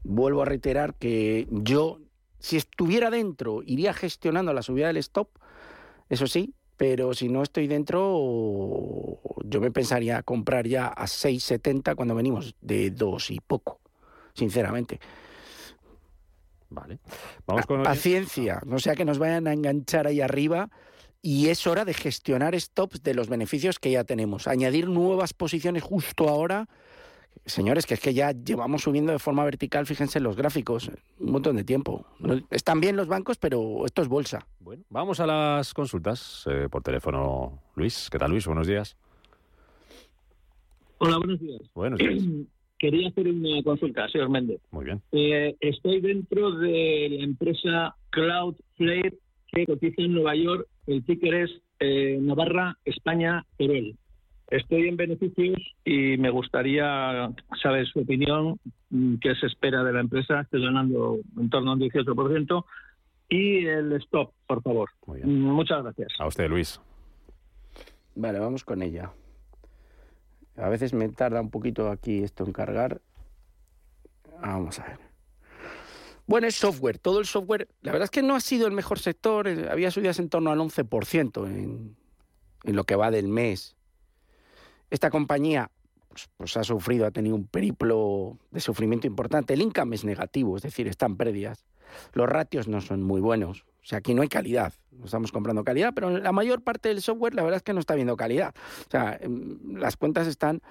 Vuelvo 0.03 0.41
a 0.41 0.45
reiterar 0.45 0.95
que 0.95 1.47
yo, 1.49 1.99
si 2.39 2.57
estuviera 2.57 3.09
dentro, 3.09 3.61
iría 3.65 3.93
gestionando 3.93 4.53
la 4.53 4.61
subida 4.61 4.87
del 4.87 4.97
stop, 4.97 5.29
eso 6.09 6.27
sí, 6.27 6.53
pero 6.77 7.13
si 7.13 7.29
no 7.29 7.43
estoy 7.43 7.67
dentro, 7.67 9.19
yo 9.43 9.61
me 9.61 9.71
pensaría 9.71 10.23
comprar 10.23 10.65
ya 10.67 10.87
a 10.87 11.05
6,70 11.05 11.95
cuando 11.95 12.15
venimos 12.15 12.55
de 12.61 12.89
dos 12.91 13.31
y 13.31 13.39
poco, 13.39 13.81
sinceramente. 14.33 14.99
Vale. 16.69 16.99
Vamos 17.45 17.65
con... 17.65 17.83
Paciencia, 17.83 18.61
no 18.65 18.79
sea 18.79 18.95
que 18.95 19.05
nos 19.05 19.19
vayan 19.19 19.47
a 19.47 19.53
enganchar 19.53 20.07
ahí 20.07 20.21
arriba 20.21 20.69
y 21.21 21.49
es 21.49 21.67
hora 21.67 21.83
de 21.83 21.93
gestionar 21.93 22.57
stops 22.59 23.03
de 23.03 23.13
los 23.13 23.27
beneficios 23.27 23.79
que 23.79 23.91
ya 23.91 24.03
tenemos. 24.03 24.47
Añadir 24.47 24.87
nuevas 24.87 25.33
posiciones 25.33 25.83
justo 25.83 26.29
ahora. 26.29 26.69
Señores, 27.45 27.85
que 27.87 27.95
es 27.95 27.99
que 27.99 28.13
ya 28.13 28.31
llevamos 28.31 28.83
subiendo 28.83 29.11
de 29.11 29.17
forma 29.17 29.43
vertical, 29.43 29.85
fíjense 29.87 30.19
en 30.19 30.23
los 30.23 30.35
gráficos, 30.35 30.91
un 31.19 31.31
montón 31.31 31.55
de 31.55 31.63
tiempo. 31.63 32.05
No- 32.19 32.39
Están 32.51 32.79
bien 32.79 32.95
los 32.95 33.07
bancos, 33.07 33.37
pero 33.37 33.85
esto 33.85 34.01
es 34.03 34.07
bolsa. 34.07 34.45
Bueno, 34.59 34.83
vamos 34.89 35.19
a 35.19 35.25
las 35.25 35.73
consultas 35.73 36.43
eh, 36.47 36.67
por 36.69 36.83
teléfono. 36.83 37.59
Luis, 37.75 38.07
¿qué 38.11 38.19
tal 38.19 38.31
Luis? 38.31 38.45
Buenos 38.45 38.67
días. 38.67 38.95
Hola, 40.99 41.17
buenos 41.17 41.39
días. 41.39 41.61
Buenos 41.73 41.99
días. 41.99 42.23
Quería 42.77 43.09
hacer 43.09 43.27
una 43.27 43.61
consulta, 43.63 44.07
señor 44.09 44.29
Méndez. 44.29 44.61
Muy 44.71 44.85
bien. 44.85 45.01
Eh, 45.11 45.55
estoy 45.59 45.99
dentro 45.99 46.51
de 46.51 47.07
la 47.11 47.23
empresa 47.25 47.95
Cloudflare 48.11 49.17
que 49.51 49.65
cotiza 49.65 50.01
en 50.01 50.13
Nueva 50.13 50.35
York. 50.35 50.65
El 50.87 51.03
ticker 51.03 51.33
es 51.33 51.51
eh, 51.81 52.17
Navarra, 52.21 52.77
España, 52.85 53.45
Teruel. 53.57 53.97
Estoy 54.49 54.87
en 54.87 54.97
beneficios 54.97 55.57
y 55.85 56.17
me 56.17 56.29
gustaría 56.31 57.31
saber 57.61 57.85
su 57.87 57.99
opinión, 57.99 58.59
mm, 58.89 59.15
qué 59.21 59.35
se 59.35 59.45
espera 59.45 59.83
de 59.83 59.93
la 59.93 59.99
empresa. 59.99 60.41
Estoy 60.41 60.63
ganando 60.63 61.19
en 61.37 61.49
torno 61.49 61.71
a 61.71 61.73
un 61.75 61.79
18%. 61.79 62.65
Y 63.29 63.65
el 63.67 63.91
stop, 64.01 64.31
por 64.47 64.63
favor. 64.63 64.89
Muy 65.05 65.17
bien. 65.21 65.39
Mm, 65.43 65.51
Muchas 65.51 65.83
gracias. 65.83 66.07
A 66.19 66.25
usted, 66.27 66.49
Luis. 66.49 66.81
Vale, 68.15 68.39
vamos 68.39 68.63
con 68.63 68.81
ella. 68.81 69.11
A 70.57 70.67
veces 70.67 70.93
me 70.93 71.07
tarda 71.09 71.39
un 71.39 71.51
poquito 71.51 71.89
aquí 71.91 72.23
esto 72.23 72.43
en 72.43 72.51
cargar. 72.51 73.01
Vamos 74.41 74.79
a 74.79 74.85
ver. 74.87 74.97
Bueno, 76.25 76.47
es 76.47 76.55
software. 76.55 76.97
Todo 76.97 77.19
el 77.19 77.25
software, 77.25 77.67
la 77.81 77.91
verdad 77.91 78.05
es 78.05 78.11
que 78.11 78.23
no 78.23 78.35
ha 78.35 78.39
sido 78.39 78.65
el 78.67 78.73
mejor 78.73 78.99
sector. 78.99 79.47
eh, 79.47 79.67
Había 79.69 79.91
subidas 79.91 80.19
en 80.19 80.29
torno 80.29 80.51
al 80.51 80.59
11% 80.59 81.45
en, 81.47 81.95
en 82.63 82.75
lo 82.75 82.83
que 82.83 82.95
va 82.95 83.11
del 83.11 83.27
mes. 83.27 83.75
Esta 84.89 85.09
compañía 85.09 85.71
pues, 86.09 86.29
pues 86.37 86.57
ha 86.57 86.63
sufrido, 86.63 87.05
ha 87.05 87.11
tenido 87.11 87.35
un 87.35 87.45
periplo 87.45 88.37
de 88.51 88.59
sufrimiento 88.59 89.07
importante. 89.07 89.53
El 89.53 89.61
income 89.61 89.95
es 89.95 90.03
negativo, 90.03 90.57
es 90.57 90.63
decir, 90.63 90.87
están 90.87 91.15
pérdidas. 91.15 91.65
Los 92.13 92.27
ratios 92.27 92.67
no 92.67 92.81
son 92.81 93.03
muy 93.03 93.21
buenos. 93.21 93.65
O 93.81 93.85
sea, 93.85 93.99
aquí 93.99 94.13
no 94.13 94.21
hay 94.21 94.27
calidad. 94.27 94.73
No 94.91 95.05
estamos 95.05 95.31
comprando 95.31 95.63
calidad, 95.63 95.93
pero 95.93 96.09
la 96.09 96.31
mayor 96.31 96.61
parte 96.61 96.89
del 96.89 97.01
software, 97.01 97.33
la 97.33 97.43
verdad 97.43 97.57
es 97.57 97.63
que 97.63 97.73
no 97.73 97.79
está 97.79 97.95
viendo 97.95 98.17
calidad. 98.17 98.53
O 98.87 98.91
sea, 98.91 99.17
em, 99.21 99.75
las 99.77 99.97
cuentas 99.97 100.27
están, 100.27 100.61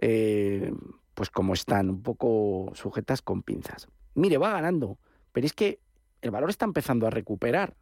eh, 0.00 0.72
pues 1.14 1.30
como 1.30 1.54
están, 1.54 1.90
un 1.90 2.02
poco 2.02 2.70
sujetas 2.74 3.20
con 3.22 3.42
pinzas. 3.42 3.88
Mire, 4.14 4.38
va 4.38 4.52
ganando, 4.52 4.98
pero 5.32 5.46
es 5.46 5.52
que 5.52 5.80
el 6.22 6.30
valor 6.30 6.50
está 6.50 6.64
empezando 6.66 7.06
a 7.06 7.10
recuperar. 7.10 7.74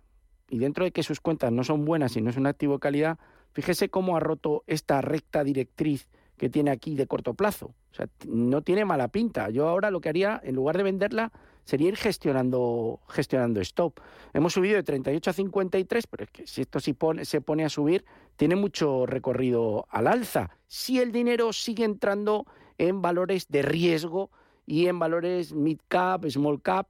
Y 0.48 0.58
dentro 0.58 0.84
de 0.84 0.92
que 0.92 1.02
sus 1.02 1.20
cuentas 1.20 1.52
no 1.52 1.64
son 1.64 1.84
buenas 1.84 2.16
y 2.16 2.20
no 2.20 2.30
es 2.30 2.36
un 2.36 2.46
activo 2.46 2.74
de 2.74 2.80
calidad, 2.80 3.18
fíjese 3.52 3.88
cómo 3.88 4.16
ha 4.16 4.20
roto 4.20 4.64
esta 4.66 5.00
recta 5.00 5.44
directriz 5.44 6.08
que 6.36 6.48
tiene 6.48 6.70
aquí 6.70 6.94
de 6.96 7.06
corto 7.06 7.34
plazo. 7.34 7.74
O 7.92 7.94
sea, 7.94 8.08
no 8.26 8.62
tiene 8.62 8.84
mala 8.84 9.08
pinta. 9.08 9.50
Yo 9.50 9.68
ahora 9.68 9.90
lo 9.90 10.00
que 10.00 10.08
haría, 10.08 10.40
en 10.42 10.54
lugar 10.54 10.76
de 10.76 10.82
venderla, 10.82 11.30
sería 11.64 11.88
ir 11.88 11.96
gestionando, 11.96 13.00
gestionando 13.08 13.60
stop. 13.60 14.00
Hemos 14.32 14.54
subido 14.54 14.76
de 14.76 14.82
38 14.82 15.30
a 15.30 15.32
53, 15.32 16.06
pero 16.06 16.24
es 16.24 16.30
que 16.30 16.46
si 16.46 16.62
esto 16.62 16.80
se 16.80 16.94
pone 17.40 17.64
a 17.64 17.68
subir, 17.68 18.04
tiene 18.36 18.56
mucho 18.56 19.06
recorrido 19.06 19.86
al 19.90 20.06
alza. 20.06 20.50
Si 20.66 20.98
el 20.98 21.12
dinero 21.12 21.52
sigue 21.52 21.84
entrando 21.84 22.46
en 22.78 23.02
valores 23.02 23.48
de 23.48 23.62
riesgo 23.62 24.30
y 24.66 24.86
en 24.86 24.98
valores 24.98 25.52
mid 25.52 25.78
cap, 25.88 26.24
small 26.28 26.60
cap, 26.62 26.88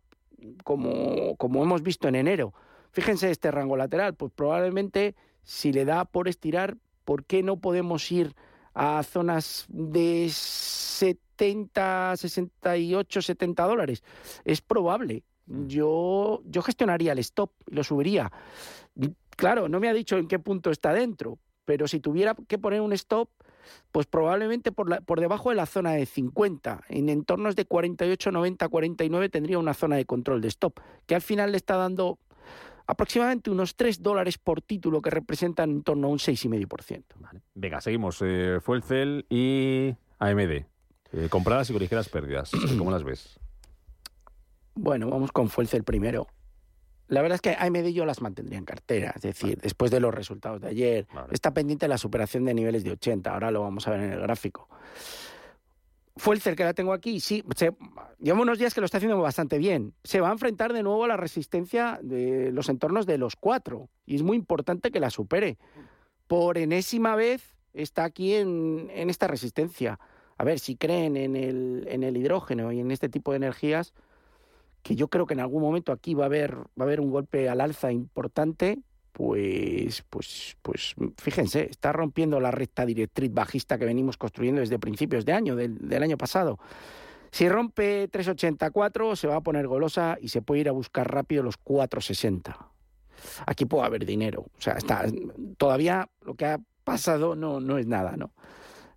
como, 0.64 1.36
como 1.36 1.62
hemos 1.62 1.82
visto 1.82 2.08
en 2.08 2.14
enero. 2.14 2.54
Fíjense 2.92 3.30
este 3.30 3.50
rango 3.50 3.76
lateral, 3.76 4.14
pues 4.14 4.32
probablemente 4.34 5.14
si 5.42 5.72
le 5.72 5.84
da 5.84 6.04
por 6.04 6.28
estirar, 6.28 6.76
¿por 7.04 7.24
qué 7.24 7.42
no 7.42 7.56
podemos 7.58 8.10
ir 8.12 8.34
a 8.74 9.02
zonas 9.02 9.66
de 9.68 10.28
70, 10.30 12.14
68, 12.16 13.22
70 13.22 13.64
dólares? 13.64 14.02
Es 14.44 14.60
probable. 14.60 15.24
Yo, 15.46 16.40
yo 16.44 16.62
gestionaría 16.62 17.12
el 17.12 17.18
stop 17.18 17.50
y 17.66 17.74
lo 17.74 17.84
subiría. 17.84 18.30
Claro, 19.36 19.68
no 19.68 19.80
me 19.80 19.88
ha 19.88 19.92
dicho 19.94 20.16
en 20.18 20.28
qué 20.28 20.38
punto 20.38 20.70
está 20.70 20.92
dentro, 20.92 21.38
pero 21.64 21.88
si 21.88 22.00
tuviera 22.00 22.36
que 22.46 22.58
poner 22.58 22.80
un 22.80 22.92
stop, 22.92 23.28
pues 23.90 24.06
probablemente 24.06 24.72
por, 24.72 24.88
la- 24.88 25.00
por 25.00 25.20
debajo 25.20 25.50
de 25.50 25.56
la 25.56 25.66
zona 25.66 25.92
de 25.92 26.06
50. 26.06 26.84
En 26.88 27.08
entornos 27.08 27.56
de 27.56 27.64
48, 27.64 28.30
90, 28.30 28.68
49 28.68 29.28
tendría 29.28 29.58
una 29.58 29.74
zona 29.74 29.96
de 29.96 30.04
control 30.04 30.40
de 30.40 30.48
stop, 30.48 30.78
que 31.06 31.14
al 31.14 31.22
final 31.22 31.50
le 31.52 31.56
está 31.56 31.76
dando 31.76 32.18
aproximadamente 32.86 33.50
unos 33.50 33.76
3 33.76 34.02
dólares 34.02 34.38
por 34.38 34.62
título, 34.62 35.00
que 35.00 35.10
representan 35.10 35.70
en 35.70 35.82
torno 35.82 36.08
a 36.08 36.10
un 36.10 36.18
6,5%. 36.18 37.02
Venga, 37.54 37.80
seguimos. 37.80 38.18
Eh, 38.22 38.58
fue 38.62 38.76
el 38.76 38.82
CEL 38.82 39.26
y 39.28 39.94
AMD. 40.18 40.64
Eh, 41.12 41.28
compradas 41.28 41.68
y 41.70 41.72
con 41.72 41.82
ligeras 41.82 42.08
pérdidas. 42.08 42.50
¿Cómo 42.78 42.90
las 42.90 43.04
ves? 43.04 43.38
Bueno, 44.74 45.10
vamos 45.10 45.32
con 45.32 45.48
fuerza 45.48 45.76
el 45.76 45.84
primero. 45.84 46.26
La 47.08 47.20
verdad 47.20 47.34
es 47.34 47.40
que 47.42 47.56
AMD 47.58 47.88
yo 47.88 48.06
las 48.06 48.22
mantendría 48.22 48.58
en 48.58 48.64
cartera, 48.64 49.12
es 49.14 49.20
decir, 49.20 49.58
después 49.60 49.90
de 49.90 50.00
los 50.00 50.14
resultados 50.14 50.62
de 50.62 50.68
ayer, 50.68 51.06
Vale. 51.12 51.28
está 51.32 51.52
pendiente 51.52 51.86
la 51.86 51.98
superación 51.98 52.46
de 52.46 52.54
niveles 52.54 52.84
de 52.84 52.92
80, 52.92 53.30
ahora 53.30 53.50
lo 53.50 53.60
vamos 53.60 53.86
a 53.86 53.90
ver 53.90 54.00
en 54.00 54.12
el 54.12 54.20
gráfico. 54.20 54.68
Fuelcer, 56.16 56.56
que 56.56 56.64
la 56.64 56.74
tengo 56.74 56.92
aquí, 56.92 57.20
sí, 57.20 57.42
se, 57.56 57.72
lleva 58.18 58.40
unos 58.40 58.58
días 58.58 58.74
que 58.74 58.80
lo 58.80 58.84
está 58.84 58.98
haciendo 58.98 59.18
bastante 59.20 59.58
bien. 59.58 59.94
Se 60.04 60.20
va 60.20 60.28
a 60.28 60.32
enfrentar 60.32 60.72
de 60.72 60.82
nuevo 60.82 61.04
a 61.04 61.08
la 61.08 61.16
resistencia 61.16 61.98
de 62.02 62.52
los 62.52 62.68
entornos 62.68 63.06
de 63.06 63.16
los 63.16 63.34
cuatro 63.36 63.88
y 64.04 64.16
es 64.16 64.22
muy 64.22 64.36
importante 64.36 64.90
que 64.90 65.00
la 65.00 65.10
supere. 65.10 65.58
Por 66.26 66.58
enésima 66.58 67.16
vez 67.16 67.56
está 67.72 68.04
aquí 68.04 68.34
en, 68.34 68.90
en 68.92 69.08
esta 69.08 69.26
resistencia. 69.26 69.98
A 70.36 70.44
ver, 70.44 70.58
si 70.58 70.76
creen 70.76 71.16
en 71.16 71.36
el, 71.36 71.86
en 71.88 72.02
el 72.02 72.16
hidrógeno 72.16 72.72
y 72.72 72.80
en 72.80 72.90
este 72.90 73.08
tipo 73.08 73.32
de 73.32 73.38
energías, 73.38 73.94
que 74.82 74.96
yo 74.96 75.08
creo 75.08 75.26
que 75.26 75.34
en 75.34 75.40
algún 75.40 75.62
momento 75.62 75.92
aquí 75.92 76.14
va 76.14 76.24
a 76.24 76.26
haber, 76.26 76.56
va 76.56 76.80
a 76.80 76.82
haber 76.82 77.00
un 77.00 77.10
golpe 77.10 77.48
al 77.48 77.60
alza 77.60 77.92
importante, 77.92 78.80
pues, 79.12 80.04
pues, 80.08 80.56
pues 80.62 80.94
fíjense, 81.18 81.68
está 81.70 81.92
rompiendo 81.92 82.40
la 82.40 82.50
recta 82.50 82.86
directriz 82.86 83.32
bajista 83.32 83.78
que 83.78 83.84
venimos 83.84 84.16
construyendo 84.16 84.60
desde 84.60 84.78
principios 84.78 85.24
de 85.24 85.32
año, 85.32 85.54
del, 85.54 85.76
del 85.88 86.02
año 86.02 86.16
pasado. 86.16 86.58
Si 87.30 87.48
rompe 87.48 88.08
384, 88.08 89.16
se 89.16 89.26
va 89.26 89.36
a 89.36 89.40
poner 89.40 89.66
golosa 89.66 90.18
y 90.20 90.28
se 90.28 90.42
puede 90.42 90.62
ir 90.62 90.68
a 90.68 90.72
buscar 90.72 91.10
rápido 91.10 91.42
los 91.42 91.56
460. 91.56 92.72
Aquí 93.46 93.64
puede 93.64 93.86
haber 93.86 94.04
dinero. 94.04 94.42
O 94.42 94.60
sea, 94.60 94.74
está, 94.74 95.04
todavía 95.56 96.08
lo 96.20 96.34
que 96.34 96.46
ha 96.46 96.60
pasado 96.84 97.34
no, 97.34 97.60
no 97.60 97.78
es 97.78 97.86
nada, 97.86 98.16
¿no? 98.16 98.32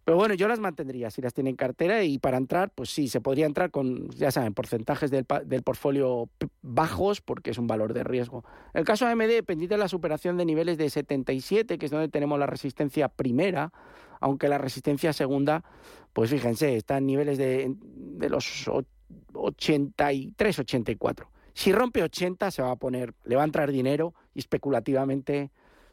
Pero 0.06 0.18
bueno, 0.18 0.36
yo 0.36 0.48
las 0.48 0.60
mantendría 0.60 1.10
si 1.10 1.22
las 1.22 1.34
tiene 1.34 1.50
en 1.50 1.56
cartera 1.56 2.04
y 2.04 2.20
para 2.20 2.38
entrar, 2.38 2.70
pues 2.70 2.92
sí, 2.92 3.08
se 3.08 3.22
podría 3.22 3.48
entrar 3.48 3.72
con, 3.72 4.08
ya 4.12 4.30
saben, 4.30 4.54
porcentajes 4.54 5.10
del, 5.10 5.26
del 5.46 5.64
portfolio 5.64 6.30
bajos 6.62 7.22
porque 7.22 7.50
es 7.50 7.58
un 7.58 7.66
valor 7.66 7.94
de 7.94 8.04
riesgo. 8.04 8.46
El 8.76 8.86
caso 8.86 9.08
AMD, 9.08 9.44
pendiente 9.46 9.74
de 9.74 9.80
la 9.80 9.88
superación 9.88 10.38
de 10.38 10.46
niveles 10.46 10.78
de 10.78 10.92
77, 10.92 11.80
que 11.80 11.86
es 11.88 11.92
donde 11.92 12.08
tenemos 12.08 12.38
la 12.38 12.46
resistencia 12.46 13.08
primera, 13.10 13.74
aunque 14.22 14.48
la 14.48 14.60
resistencia 14.60 15.12
segunda, 15.12 15.64
pues 16.14 16.30
fíjense, 16.30 16.76
está 16.78 17.00
en 17.00 17.08
niveles 17.08 17.40
de, 17.40 17.74
de 17.76 18.30
los 18.30 18.68
o- 18.68 18.84
83, 19.34 20.60
84. 20.60 21.30
Si 21.54 21.72
rompe 21.72 22.04
80 22.04 22.52
se 22.52 22.62
va 22.62 22.72
a 22.72 22.76
poner, 22.76 23.14
le 23.24 23.36
va 23.36 23.42
a 23.42 23.46
entrar 23.46 23.72
dinero 23.72 24.14
y 24.34 24.40
especulativamente 24.40 25.52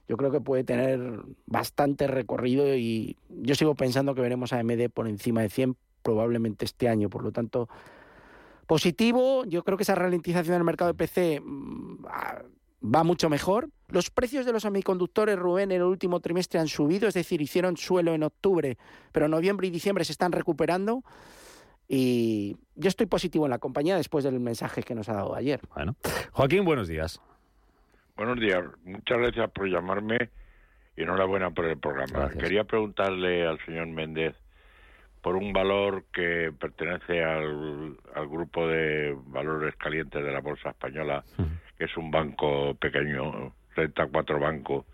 yo 0.09 0.16
creo 0.16 0.30
que 0.30 0.40
puede 0.40 0.64
tener 0.64 1.23
bastante 1.47 2.06
recorrido 2.06 2.75
y 2.76 3.16
yo 3.28 3.54
sigo 3.54 3.75
pensando 3.75 4.14
que 4.14 4.21
veremos 4.21 4.52
a 4.52 4.59
AMD 4.59 4.90
por 4.92 5.09
encima 5.09 5.42
de 5.42 5.49
100 5.49 5.76
probablemente 6.02 6.64
este 6.64 6.88
año. 6.88 7.09
Por 7.09 7.23
lo 7.23 7.32
tanto, 7.32 7.68
positivo. 8.66 9.44
Yo 9.44 9.62
creo 9.64 9.76
que 9.76 9.85
esa 9.85 9.94
ralentización 9.94 10.54
del 10.54 10.64
mercado 10.64 10.92
de 10.92 10.97
PC 10.97 11.40
mm, 11.40 12.06
ah, 12.09 12.42
va 12.82 13.04
mucho 13.04 13.28
mejor. 13.28 13.68
Los 13.88 14.11
precios 14.11 14.47
de 14.47 14.52
los 14.52 14.62
semiconductores, 14.62 15.38
Rubén, 15.38 15.71
en 15.71 15.78
el 15.78 15.87
último 15.87 16.21
trimestre 16.21 16.59
han 16.59 16.68
subido, 16.68 17.09
es 17.09 17.14
decir, 17.14 17.40
hicieron 17.40 17.76
suelo 17.76 18.14
en 18.14 18.23
octubre, 18.23 18.78
pero 19.12 19.28
noviembre 19.28 19.66
y 19.68 19.71
diciembre 19.71 20.04
se 20.04 20.12
están 20.12 20.32
recuperando. 20.32 21.02
Y 21.88 22.56
yo 22.75 22.88
estoy 22.88 23.06
positivo 23.06 23.44
en 23.44 23.50
la 23.50 23.59
compañía 23.59 23.97
después 23.97 24.25
del 24.25 24.40
mensaje 24.40 24.82
que 24.82 24.94
nos 24.94 25.09
ha 25.09 25.14
dado 25.14 25.35
ayer. 25.35 25.61
Bueno. 25.75 25.94
Joaquín, 26.32 26.64
buenos 26.64 26.88
días. 26.88 27.21
Buenos 28.16 28.38
días, 28.38 28.62
muchas 28.85 29.19
gracias 29.19 29.50
por 29.52 29.69
llamarme 29.69 30.28
y 30.97 31.02
enhorabuena 31.02 31.50
por 31.50 31.64
el 31.64 31.78
programa. 31.78 32.21
Gracias. 32.21 32.42
Quería 32.42 32.64
preguntarle 32.64 33.47
al 33.47 33.59
señor 33.64 33.87
Méndez 33.87 34.35
por 35.23 35.37
un 35.37 35.52
valor 35.52 36.04
que 36.12 36.52
pertenece 36.59 37.25
al, 37.25 37.97
al 38.14 38.28
grupo 38.28 38.66
de 38.69 39.16
valores 39.28 39.75
calientes 39.76 40.23
de 40.23 40.31
la 40.31 40.40
Bolsa 40.40 40.71
Española, 40.71 41.25
que 41.78 41.85
es 41.85 41.97
un 41.97 42.11
banco 42.11 42.75
pequeño, 42.75 43.54
Renta 43.75 44.07
4 44.07 44.38
Banco. 44.38 44.85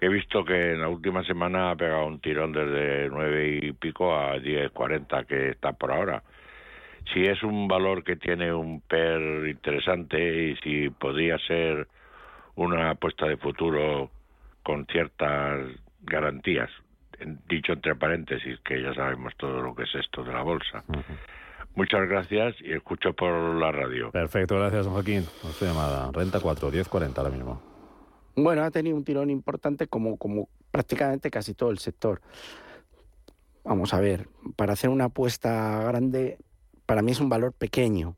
He 0.00 0.08
visto 0.08 0.44
que 0.44 0.72
en 0.72 0.80
la 0.80 0.88
última 0.88 1.22
semana 1.24 1.70
ha 1.72 1.76
pegado 1.76 2.06
un 2.06 2.20
tirón 2.20 2.52
desde 2.52 3.08
nueve 3.10 3.60
y 3.62 3.72
pico 3.72 4.16
a 4.16 4.36
10.40 4.36 5.26
que 5.26 5.50
está 5.50 5.72
por 5.74 5.92
ahora. 5.92 6.22
Si 7.12 7.26
es 7.26 7.42
un 7.42 7.68
valor 7.68 8.02
que 8.02 8.16
tiene 8.16 8.52
un 8.52 8.80
PER 8.80 9.46
interesante 9.48 10.48
y 10.48 10.56
si 10.56 10.88
podría 10.90 11.38
ser 11.38 11.86
una 12.56 12.90
apuesta 12.90 13.26
de 13.26 13.36
futuro 13.36 14.10
con 14.62 14.86
ciertas 14.86 15.60
garantías, 16.02 16.70
en- 17.18 17.40
dicho 17.48 17.72
entre 17.72 17.94
paréntesis, 17.96 18.58
que 18.64 18.82
ya 18.82 18.94
sabemos 18.94 19.32
todo 19.36 19.60
lo 19.62 19.74
que 19.74 19.84
es 19.84 19.94
esto 19.94 20.22
de 20.24 20.32
la 20.32 20.42
bolsa. 20.42 20.84
Muchas 21.74 22.06
gracias 22.08 22.54
y 22.60 22.72
escucho 22.72 23.14
por 23.14 23.32
la 23.56 23.72
radio. 23.72 24.10
Perfecto, 24.10 24.56
gracias, 24.58 24.84
don 24.84 24.94
Joaquín. 24.94 25.24
Nuestra 25.42 25.68
llamada. 25.68 26.10
Renta 26.12 26.38
4, 26.40 26.70
10.40 26.70 27.18
ahora 27.18 27.30
mismo. 27.30 27.62
Bueno, 28.36 28.62
ha 28.62 28.70
tenido 28.70 28.96
un 28.96 29.04
tirón 29.04 29.30
importante 29.30 29.86
como, 29.86 30.16
como 30.18 30.48
prácticamente 30.70 31.30
casi 31.30 31.54
todo 31.54 31.70
el 31.70 31.78
sector. 31.78 32.20
Vamos 33.64 33.94
a 33.94 34.00
ver, 34.00 34.28
para 34.56 34.72
hacer 34.72 34.90
una 34.90 35.04
apuesta 35.04 35.82
grande, 35.84 36.38
para 36.86 37.00
mí 37.02 37.12
es 37.12 37.20
un 37.20 37.28
valor 37.28 37.52
pequeño. 37.52 38.16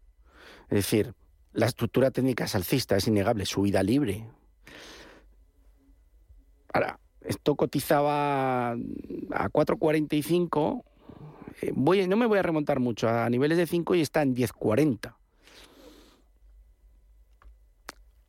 Es 0.65 0.77
decir, 0.77 1.13
la 1.55 1.67
estructura 1.67 2.11
técnica 2.11 2.45
es 2.45 2.55
alcista, 2.55 2.97
es 2.97 3.07
innegable, 3.07 3.47
subida 3.47 3.83
libre. 3.83 4.27
Ahora, 6.73 6.99
esto 7.21 7.55
cotizaba 7.55 8.73
a 8.73 8.77
4.45. 8.77 10.83
eh, 11.63 12.07
no 12.09 12.17
me 12.17 12.27
voy 12.27 12.39
a 12.39 12.43
remontar 12.43 12.81
mucho, 12.81 13.09
a 13.09 13.31
niveles 13.31 13.57
de 13.57 13.67
5 13.67 13.95
y 13.95 14.01
está 14.01 14.23
en 14.23 14.35
10.40. 14.35 15.15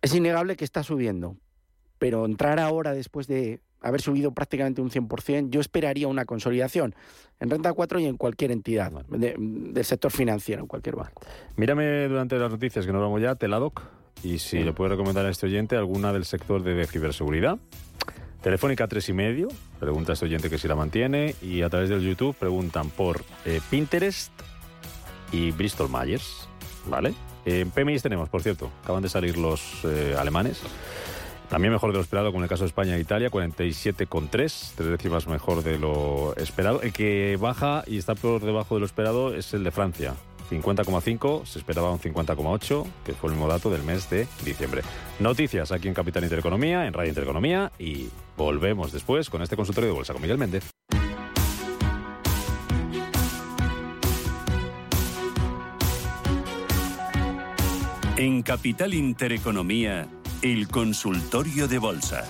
Es 0.03 0.13
innegable 0.13 0.55
que 0.55 0.65
está 0.65 0.83
subiendo, 0.83 1.35
pero 1.97 2.25
entrar 2.25 2.59
ahora 2.59 2.93
después 2.93 3.25
de 3.25 3.59
haber 3.85 4.01
subido 4.01 4.31
prácticamente 4.31 4.81
un 4.81 4.89
100%, 4.89 5.49
yo 5.49 5.61
esperaría 5.61 6.07
una 6.07 6.25
consolidación 6.25 6.95
en 7.39 7.49
Renta 7.49 7.71
4 7.71 7.99
y 7.99 8.05
en 8.05 8.17
cualquier 8.17 8.51
entidad 8.51 8.91
de- 9.09 9.35
del 9.37 9.85
sector 9.85 10.11
financiero, 10.11 10.61
en 10.63 10.67
cualquier 10.67 10.95
banco. 10.95 11.21
Mírame 11.55 12.07
durante 12.07 12.37
las 12.39 12.49
noticias 12.51 12.85
que 12.85 12.91
nos 12.91 13.01
vamos 13.01 13.21
ya, 13.21 13.35
Teladoc, 13.35 13.81
y 14.23 14.39
si 14.39 14.63
le 14.63 14.73
puede 14.73 14.91
recomendar 14.91 15.25
a 15.25 15.29
este 15.29 15.45
oyente 15.45 15.75
alguna 15.75 16.11
del 16.13 16.25
sector 16.25 16.63
de, 16.63 16.85
ciberseguridad. 16.87 17.59
Telefónica 18.41 18.87
3 18.87 19.09
y 19.09 19.13
medio, 19.13 19.47
pregunta 19.79 20.11
a 20.11 20.13
este 20.13 20.25
oyente 20.25 20.49
que 20.49 20.57
si 20.57 20.67
la 20.67 20.75
mantiene, 20.75 21.35
y 21.41 21.61
a 21.61 21.69
través 21.69 21.89
del 21.89 22.01
YouTube 22.01 22.35
preguntan 22.35 22.89
por 22.89 23.23
eh, 23.45 23.59
Pinterest 23.69 24.31
y 25.31 25.51
Bristol 25.51 25.89
Myers, 25.89 26.47
¿vale? 26.87 27.13
En 27.45 27.69
PMI 27.69 27.99
tenemos, 27.99 28.29
por 28.29 28.41
cierto, 28.41 28.71
acaban 28.83 29.03
de 29.03 29.09
salir 29.09 29.37
los 29.37 29.61
eh, 29.83 30.15
alemanes. 30.17 30.61
También 31.49 31.71
mejor 31.71 31.91
de 31.91 31.97
lo 31.97 32.01
esperado 32.01 32.31
con 32.33 32.43
el 32.43 32.49
caso 32.49 32.63
de 32.63 32.67
España 32.67 32.95
e 32.95 32.99
Italia, 32.99 33.29
47,3, 33.29 34.29
tres 34.29 34.75
décimas 34.77 35.27
mejor 35.27 35.63
de 35.63 35.77
lo 35.77 36.35
esperado. 36.37 36.81
El 36.81 36.91
que 36.91 37.37
baja 37.39 37.83
y 37.87 37.97
está 37.97 38.15
por 38.15 38.41
debajo 38.41 38.75
de 38.75 38.79
lo 38.79 38.85
esperado 38.85 39.33
es 39.33 39.53
el 39.53 39.63
de 39.63 39.71
Francia, 39.71 40.15
50,5, 40.49 41.45
se 41.45 41.59
esperaba 41.59 41.91
un 41.91 41.99
50,8, 41.99 42.85
que 43.03 43.13
fue 43.13 43.29
el 43.29 43.35
mismo 43.35 43.47
dato 43.47 43.69
del 43.69 43.83
mes 43.83 44.09
de 44.09 44.27
diciembre. 44.43 44.81
Noticias 45.19 45.71
aquí 45.71 45.87
en 45.87 45.93
Capital 45.93 46.23
Intereconomía, 46.23 46.85
en 46.85 46.93
Radio 46.93 47.09
Intereconomía, 47.09 47.71
y 47.79 48.09
volvemos 48.37 48.91
después 48.91 49.29
con 49.29 49.41
este 49.41 49.55
consultorio 49.55 49.89
de 49.89 49.95
bolsa 49.95 50.13
con 50.13 50.21
Miguel 50.21 50.37
Méndez. 50.37 50.71
En 58.17 58.43
Capital 58.43 58.93
Intereconomía, 58.93 60.07
el 60.41 60.67
consultorio 60.67 61.67
de 61.67 61.77
bolsa. 61.79 62.25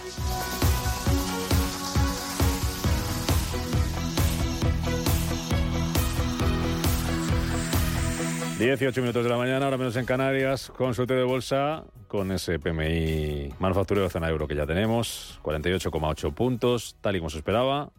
Dieciocho 8.57 9.01
minutos 9.01 9.23
de 9.23 9.29
la 9.29 9.37
mañana, 9.37 9.65
ahora 9.65 9.77
menos 9.77 9.95
en 9.97 10.05
Canarias, 10.05 10.71
consultorio 10.75 11.23
de 11.23 11.29
bolsa 11.29 11.83
con 12.07 12.31
ese 12.31 12.57
PMI 12.59 13.53
manufacturero 13.59 14.09
zona 14.09 14.29
euro 14.29 14.47
que 14.47 14.55
ya 14.55 14.65
tenemos, 14.65 15.39
48,8 15.43 16.33
puntos, 16.33 16.95
tal 17.01 17.17
y 17.17 17.19
como 17.19 17.29
se 17.29 17.39
esperaba 17.39 17.91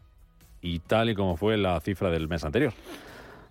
y 0.62 0.78
tal 0.78 1.10
y 1.10 1.14
como 1.14 1.36
fue 1.36 1.56
la 1.56 1.78
cifra 1.80 2.10
del 2.10 2.26
mes 2.26 2.44
anterior, 2.44 2.72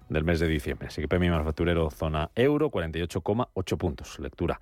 del 0.10 0.24
mes 0.24 0.40
de 0.40 0.48
diciembre. 0.48 0.88
Así 0.88 1.02
que 1.02 1.08
PMI 1.08 1.30
manufacturero 1.30 1.92
zona 1.92 2.32
euro, 2.36 2.72
48,8 2.72 3.78
puntos. 3.78 4.20
Lectura 4.20 4.60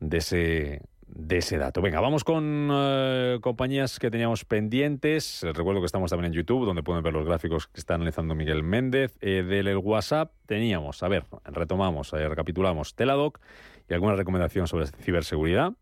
de 0.00 0.18
ese, 0.18 0.82
de 1.14 1.38
ese 1.38 1.58
dato. 1.58 1.82
Venga, 1.82 2.00
vamos 2.00 2.24
con 2.24 2.70
eh, 2.72 3.38
compañías 3.40 3.98
que 3.98 4.10
teníamos 4.10 4.44
pendientes. 4.44 5.40
Recuerdo 5.42 5.80
que 5.80 5.86
estamos 5.86 6.10
también 6.10 6.32
en 6.32 6.36
YouTube, 6.36 6.66
donde 6.66 6.82
pueden 6.82 7.02
ver 7.02 7.12
los 7.12 7.26
gráficos 7.26 7.66
que 7.66 7.80
está 7.80 7.94
analizando 7.94 8.34
Miguel 8.34 8.62
Méndez. 8.62 9.16
Eh, 9.20 9.42
del 9.42 9.76
WhatsApp 9.76 10.32
teníamos, 10.46 11.02
a 11.02 11.08
ver, 11.08 11.24
retomamos, 11.44 12.12
eh, 12.12 12.28
recapitulamos 12.28 12.94
Teladoc 12.94 13.40
y 13.88 13.94
alguna 13.94 14.14
recomendación 14.14 14.66
sobre 14.66 14.86
ciberseguridad. 14.86 15.72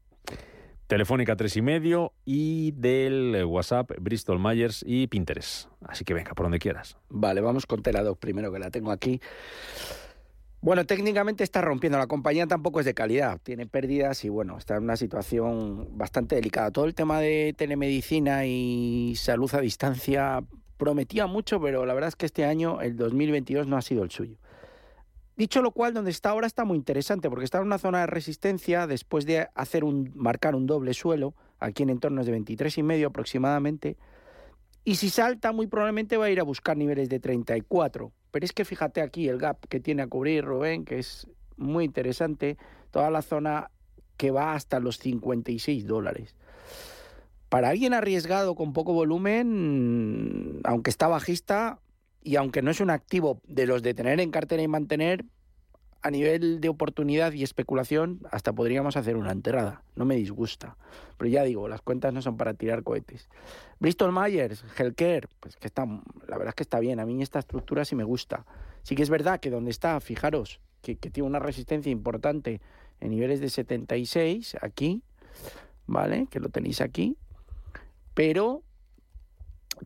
Telefónica 0.87 1.37
3 1.37 1.59
y 1.59 1.63
medio 1.63 2.13
y 2.25 2.73
del 2.73 3.45
WhatsApp 3.45 3.91
Bristol 4.01 4.39
Myers 4.39 4.83
y 4.87 5.07
Pinterest. 5.07 5.69
Así 5.87 6.07
que 6.07 6.15
venga, 6.15 6.33
por 6.33 6.47
donde 6.47 6.59
quieras. 6.59 6.97
Vale, 7.11 7.43
vamos 7.43 7.67
con 7.67 7.83
Teladoc 7.83 8.19
primero, 8.19 8.51
que 8.51 8.59
la 8.59 8.71
tengo 8.71 8.91
aquí. 8.91 9.21
Bueno, 10.61 10.85
técnicamente 10.85 11.45
está 11.45 11.61
rompiendo. 11.61 11.99
La 11.99 12.09
compañía 12.09 12.47
tampoco 12.47 12.81
es 12.81 12.87
de 12.87 12.95
calidad. 12.95 13.41
Tiene 13.43 13.67
pérdidas 13.67 14.25
y, 14.25 14.29
bueno, 14.29 14.59
está 14.59 14.77
en 14.77 14.85
una 14.85 14.97
situación 14.97 15.97
bastante 15.97 16.35
delicada. 16.35 16.73
Todo 16.73 16.87
el 16.87 16.95
tema 16.95 17.21
de 17.21 17.55
telemedicina 17.57 18.45
y 18.45 19.15
salud 19.17 19.55
a 19.55 19.61
distancia 19.61 20.43
prometía 20.77 21.27
mucho, 21.27 21.61
pero 21.61 21.87
la 21.87 21.95
verdad 21.95 22.09
es 22.09 22.17
que 22.17 22.27
este 22.27 22.45
año, 22.45 22.81
el 22.81 22.97
2022, 22.97 23.69
no 23.69 23.77
ha 23.77 23.83
sido 23.83 24.03
el 24.03 24.11
suyo. 24.11 24.37
Dicho 25.37 25.63
lo 25.63 25.71
cual, 25.71 25.95
donde 25.95 26.11
está 26.11 26.31
ahora 26.31 26.49
está 26.49 26.65
muy 26.65 26.77
interesante, 26.77 27.31
porque 27.31 27.45
está 27.45 27.59
en 27.59 27.65
una 27.67 27.79
zona 27.79 28.01
de 28.01 28.07
resistencia 28.07 28.89
después 28.89 29.25
de 29.27 29.47
hacer 29.55 29.85
un, 29.85 30.11
marcar 30.17 30.57
un 30.57 30.67
doble 30.67 30.93
suelo, 30.95 31.35
aquí 31.61 31.85
en 31.85 31.91
entornos 31.91 32.27
de 32.27 32.33
23 32.33 32.79
y 32.79 32.83
medio 32.83 33.07
aproximadamente. 33.07 33.97
Y 34.83 34.97
si 34.97 35.11
salta, 35.11 35.53
muy 35.53 35.69
probablemente 35.69 36.17
va 36.17 36.25
a 36.25 36.31
ir 36.31 36.41
a 36.41 36.43
buscar 36.43 36.77
niveles 36.77 37.09
de 37.09 37.21
34. 37.21 38.11
Pero 38.39 38.47
es 38.47 38.53
que 38.53 38.65
fíjate 38.65 39.01
aquí 39.01 39.27
el 39.27 39.39
gap 39.39 39.67
que 39.69 39.81
tiene 39.81 40.03
a 40.03 40.07
cubrir 40.07 40.45
Rubén, 40.45 40.85
que 40.85 41.01
es 41.01 41.27
muy 41.57 41.85
interesante. 41.85 42.57
Toda 42.93 43.11
la 43.11 43.21
zona 43.21 43.73
que 44.17 44.31
va 44.31 44.55
hasta 44.55 44.79
los 44.79 44.99
56 44.99 45.89
dólares. 45.89 46.37
Para 47.49 47.71
alguien 47.71 47.95
arriesgado 47.95 48.55
con 48.55 48.73
poco 48.73 48.93
volumen, 48.93 50.61
aunque 50.63 50.89
está 50.89 51.09
bajista 51.09 51.81
y 52.23 52.37
aunque 52.37 52.63
no 52.63 52.71
es 52.71 52.79
un 52.79 52.91
activo 52.91 53.41
de 53.49 53.67
los 53.67 53.83
de 53.83 53.95
tener 53.95 54.21
en 54.21 54.31
cartera 54.31 54.63
y 54.63 54.69
mantener, 54.69 55.25
a 56.09 56.11
nivel 56.11 56.63
de 56.63 56.71
oportunidad 56.71 57.33
y 57.35 57.43
especulación, 57.43 58.21
hasta 58.31 58.55
podríamos 58.55 58.97
hacer 58.97 59.17
una 59.19 59.31
enterrada. 59.31 59.83
No 59.95 60.07
me 60.07 60.17
disgusta. 60.17 60.79
Pero 61.19 61.29
ya 61.29 61.43
digo, 61.43 61.69
las 61.69 61.83
cuentas 61.83 62.15
no 62.15 62.23
son 62.23 62.39
para 62.39 62.55
tirar 62.55 62.83
cohetes. 62.83 63.29
Bristol 63.79 64.11
Myers, 64.11 64.65
Healthcare, 64.79 65.29
pues 65.39 65.57
que 65.57 65.67
está, 65.67 65.85
la 65.85 66.39
verdad 66.39 66.49
es 66.49 66.55
que 66.55 66.63
está 66.63 66.81
bien. 66.81 66.99
A 66.99 67.05
mí 67.05 67.23
esta 67.23 67.39
estructura 67.39 67.85
sí 67.85 67.95
me 67.95 68.05
gusta. 68.05 68.47
Sí 68.85 68.97
que 68.97 69.03
es 69.03 69.11
verdad 69.11 69.39
que 69.39 69.51
donde 69.51 69.71
está, 69.71 70.01
fijaros, 70.01 70.61
que, 70.81 70.97
que 70.97 71.11
tiene 71.11 71.27
una 71.27 71.41
resistencia 71.41 71.93
importante 71.93 72.63
en 73.01 73.11
niveles 73.11 73.41
de 73.41 73.51
76, 73.51 74.57
aquí, 74.63 75.03
¿vale? 75.87 76.27
Que 76.31 76.41
lo 76.41 76.49
tenéis 76.49 76.81
aquí. 76.81 77.19
Pero 78.15 78.63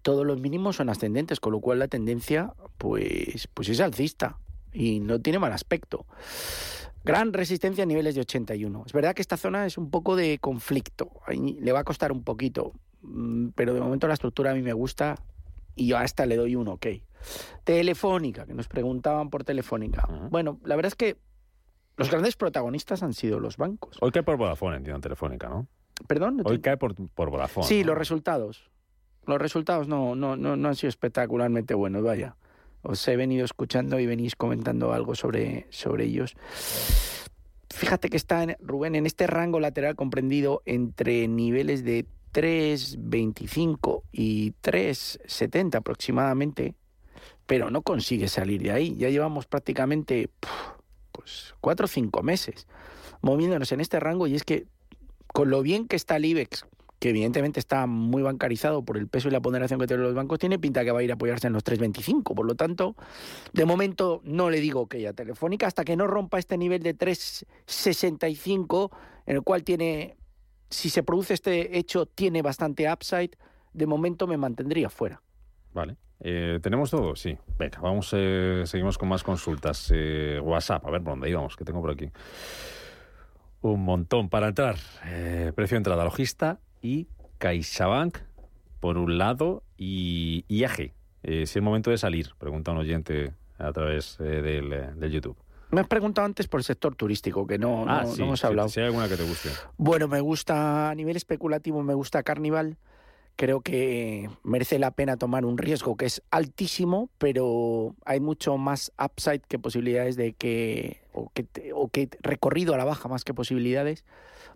todos 0.02 0.24
los 0.24 0.40
mínimos 0.40 0.76
son 0.76 0.88
ascendentes, 0.88 1.40
con 1.40 1.52
lo 1.52 1.60
cual 1.60 1.80
la 1.80 1.88
tendencia 1.88 2.54
pues, 2.78 3.48
pues 3.52 3.68
es 3.68 3.80
alcista 3.80 4.38
y 4.72 5.00
no 5.00 5.20
tiene 5.20 5.38
mal 5.38 5.52
aspecto. 5.52 6.06
Gran 7.04 7.32
resistencia 7.32 7.82
a 7.82 7.86
niveles 7.86 8.14
de 8.14 8.20
81. 8.20 8.84
Es 8.86 8.92
verdad 8.92 9.14
que 9.14 9.22
esta 9.22 9.36
zona 9.36 9.66
es 9.66 9.76
un 9.76 9.90
poco 9.90 10.14
de 10.16 10.38
conflicto, 10.38 11.10
ahí 11.26 11.56
le 11.60 11.72
va 11.72 11.80
a 11.80 11.84
costar 11.84 12.12
un 12.12 12.22
poquito, 12.22 12.72
mm, 13.02 13.48
pero 13.54 13.74
de 13.74 13.80
momento 13.80 14.06
la 14.08 14.14
estructura 14.14 14.52
a 14.52 14.54
mí 14.54 14.62
me 14.62 14.72
gusta 14.72 15.16
y 15.74 15.88
yo 15.88 15.98
hasta 15.98 16.26
le 16.26 16.36
doy 16.36 16.54
un 16.56 16.68
ok. 16.68 16.86
Telefónica, 17.64 18.46
que 18.46 18.54
nos 18.54 18.68
preguntaban 18.68 19.30
por 19.30 19.44
Telefónica. 19.44 20.08
Bueno, 20.30 20.58
la 20.64 20.76
verdad 20.76 20.88
es 20.88 20.94
que 20.94 21.16
los 21.96 22.10
grandes 22.10 22.36
protagonistas 22.36 23.02
han 23.02 23.12
sido 23.14 23.38
los 23.40 23.56
bancos. 23.56 23.96
Hoy 24.00 24.10
cae 24.10 24.22
por 24.22 24.36
Vodafone, 24.36 24.76
entiendo, 24.76 24.96
en 24.96 25.02
Telefónica, 25.02 25.48
¿no? 25.48 25.66
Perdón. 26.08 26.38
no 26.38 26.44
te- 26.44 26.50
Hoy 26.50 26.60
cae 26.60 26.76
por, 26.76 26.94
por 27.10 27.30
Vodafone. 27.30 27.66
Sí, 27.66 27.80
¿no? 27.80 27.88
los 27.88 27.98
resultados. 27.98 28.70
Los 29.26 29.40
resultados 29.40 29.86
no, 29.86 30.14
no, 30.16 30.36
no, 30.36 30.56
no 30.56 30.68
han 30.68 30.74
sido 30.74 30.88
espectacularmente 30.88 31.74
buenos, 31.74 32.02
vaya. 32.02 32.36
Os 32.82 33.06
he 33.08 33.16
venido 33.16 33.44
escuchando 33.44 33.98
y 34.00 34.06
venís 34.06 34.36
comentando 34.36 34.92
algo 34.92 35.14
sobre, 35.14 35.66
sobre 35.70 36.04
ellos. 36.04 36.34
Fíjate 37.70 38.08
que 38.08 38.16
está, 38.16 38.46
Rubén, 38.60 38.94
en 38.94 39.06
este 39.06 39.26
rango 39.26 39.60
lateral 39.60 39.96
comprendido 39.96 40.62
entre 40.66 41.26
niveles 41.28 41.84
de 41.84 42.06
3,25 42.32 44.02
y 44.12 44.52
3,70 44.62 45.76
aproximadamente, 45.76 46.74
pero 47.46 47.70
no 47.70 47.82
consigue 47.82 48.28
salir 48.28 48.62
de 48.62 48.72
ahí. 48.72 48.96
Ya 48.96 49.08
llevamos 49.08 49.46
prácticamente 49.46 50.30
pues 51.12 51.54
cuatro 51.60 51.84
o 51.84 51.88
cinco 51.88 52.22
meses 52.22 52.66
moviéndonos 53.20 53.70
en 53.72 53.80
este 53.80 54.00
rango 54.00 54.26
y 54.26 54.34
es 54.34 54.44
que 54.44 54.66
con 55.28 55.50
lo 55.50 55.62
bien 55.62 55.88
que 55.88 55.96
está 55.96 56.16
el 56.16 56.26
IBEX, 56.26 56.66
que 57.02 57.10
evidentemente 57.10 57.58
está 57.58 57.88
muy 57.88 58.22
bancarizado 58.22 58.84
por 58.84 58.96
el 58.96 59.08
peso 59.08 59.26
y 59.26 59.32
la 59.32 59.40
ponderación 59.40 59.80
que 59.80 59.88
tienen 59.88 60.04
los 60.04 60.14
bancos, 60.14 60.38
tiene 60.38 60.60
pinta 60.60 60.84
que 60.84 60.92
va 60.92 61.00
a 61.00 61.02
ir 61.02 61.10
a 61.10 61.14
apoyarse 61.14 61.48
en 61.48 61.52
los 61.52 61.64
3.25. 61.64 62.32
Por 62.32 62.46
lo 62.46 62.54
tanto, 62.54 62.94
de 63.52 63.64
momento 63.64 64.20
no 64.22 64.50
le 64.50 64.60
digo 64.60 64.86
que 64.86 65.00
ya 65.00 65.12
Telefónica 65.12 65.66
hasta 65.66 65.84
que 65.84 65.96
no 65.96 66.06
rompa 66.06 66.38
este 66.38 66.56
nivel 66.56 66.80
de 66.80 66.96
3.65, 66.96 68.92
en 69.26 69.34
el 69.34 69.42
cual 69.42 69.64
tiene, 69.64 70.16
si 70.70 70.90
se 70.90 71.02
produce 71.02 71.34
este 71.34 71.76
hecho, 71.76 72.06
tiene 72.06 72.40
bastante 72.40 72.88
upside. 72.88 73.32
De 73.72 73.88
momento 73.88 74.28
me 74.28 74.36
mantendría 74.36 74.88
fuera. 74.88 75.20
Vale. 75.74 75.96
Eh, 76.20 76.60
¿Tenemos 76.62 76.92
todo? 76.92 77.16
Sí. 77.16 77.36
Venga, 77.58 77.80
vamos, 77.80 78.10
eh, 78.12 78.62
seguimos 78.64 78.96
con 78.96 79.08
más 79.08 79.24
consultas. 79.24 79.90
Eh, 79.92 80.38
WhatsApp, 80.40 80.86
a 80.86 80.90
ver 80.92 81.02
por 81.02 81.14
dónde 81.14 81.28
íbamos, 81.28 81.56
que 81.56 81.64
tengo 81.64 81.80
por 81.80 81.90
aquí. 81.90 82.08
Un 83.60 83.84
montón 83.84 84.28
para 84.28 84.46
entrar. 84.46 84.76
Precio 85.56 85.74
de 85.74 85.78
entrada 85.78 86.04
logista 86.04 86.60
y 86.82 87.06
CaixaBank, 87.38 88.18
por 88.80 88.98
un 88.98 89.16
lado, 89.18 89.62
y 89.78 90.44
IAG. 90.48 90.80
Eh, 90.80 90.92
si 91.22 91.42
es 91.42 91.56
el 91.56 91.62
momento 91.62 91.90
de 91.90 91.98
salir, 91.98 92.30
pregunta 92.38 92.72
un 92.72 92.78
oyente 92.78 93.32
a 93.58 93.72
través 93.72 94.18
eh, 94.20 94.24
del, 94.24 94.72
eh, 94.72 94.90
del 94.96 95.12
YouTube. 95.12 95.36
Me 95.70 95.80
has 95.80 95.86
preguntado 95.86 96.26
antes 96.26 96.48
por 96.48 96.60
el 96.60 96.64
sector 96.64 96.94
turístico, 96.96 97.46
que 97.46 97.58
no, 97.58 97.86
no- 97.86 98.02
no 98.02 98.24
hemos 98.24 98.40
si- 98.40 98.46
hablado. 98.46 98.68
Si, 98.68 98.80
hay 98.80 98.86
alguna 98.86 99.08
que 99.08 99.16
te 99.16 99.22
guste. 99.22 99.48
Bueno, 99.78 100.08
me 100.08 100.20
gusta 100.20 100.90
a 100.90 100.94
nivel 100.94 101.16
especulativo, 101.16 101.82
me 101.82 101.94
gusta 101.94 102.22
Carnival. 102.22 102.76
Creo 103.36 103.62
que 103.62 104.28
merece 104.42 104.78
la 104.78 104.90
pena 104.90 105.16
tomar 105.16 105.46
un 105.46 105.56
riesgo 105.56 105.96
que 105.96 106.04
es 106.04 106.22
altísimo, 106.30 107.08
pero 107.16 107.94
hay 108.04 108.20
mucho 108.20 108.58
más 108.58 108.92
upside 109.02 109.40
que 109.48 109.58
posibilidades 109.58 110.16
de 110.16 110.34
que 110.34 111.00
o 111.12 111.30
que, 111.30 112.08
recorrido 112.20 112.74
a 112.74 112.78
la 112.78 112.84
baja 112.84 113.08
más 113.08 113.24
que 113.24 113.34
posibilidades. 113.34 114.04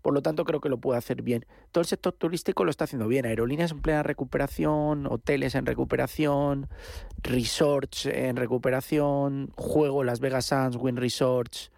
Por 0.03 0.15
lo 0.15 0.23
tanto, 0.23 0.45
creo 0.45 0.61
que 0.61 0.69
lo 0.69 0.79
puede 0.79 0.99
hacer 0.99 1.23
bien. 1.23 1.47
Todo 1.73 1.83
el 1.83 1.87
sector 1.87 2.13
turístico 2.13 2.65
lo 2.65 2.71
está 2.71 2.85
haciendo 2.85 3.09
bien. 3.09 3.27
Aerolíneas 3.27 3.73
en 3.73 3.81
plena 3.81 4.03
recuperación, 4.03 5.07
hoteles 5.07 5.55
en 5.55 5.67
recuperación, 5.67 6.69
resorts 7.23 8.07
en 8.07 8.37
recuperación, 8.37 9.53
juego 9.57 10.05
Las 10.05 10.21
Vegas 10.21 10.47
Sands, 10.47 10.77
Win 10.77 10.97
Resorts, 10.97 11.73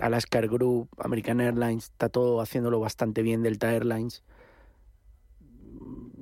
Alaska 0.00 0.40
Group, 0.40 0.88
American 0.98 1.40
Airlines, 1.40 1.84
está 1.84 2.08
todo 2.08 2.40
haciéndolo 2.40 2.80
bastante 2.80 3.22
bien, 3.22 3.42
Delta 3.42 3.72
Airlines. 3.72 4.22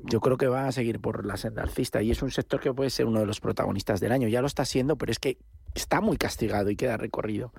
Yo 0.05 0.21
creo 0.21 0.39
que 0.39 0.47
va 0.47 0.67
a 0.67 0.73
seguir 0.73 1.01
por 1.01 1.27
la 1.27 1.37
senda 1.37 1.63
alcista 1.63 2.03
y 2.03 2.11
es 2.11 2.23
un 2.23 2.31
sector 2.31 2.61
que 2.61 2.73
puede 2.73 2.91
ser 2.91 3.07
uno 3.07 3.21
de 3.21 3.27
los 3.27 3.41
protagonistas 3.41 4.01
del 4.01 4.13
año. 4.13 4.29
Ya 4.29 4.41
lo 4.41 4.47
está 4.47 4.65
siendo, 4.65 4.97
pero 4.97 5.13
es 5.13 5.19
que 5.19 5.39
está 5.75 6.01
muy 6.01 6.17
castigado 6.17 6.71
y 6.71 6.77
queda 6.77 6.97
recorrido. 6.97 7.53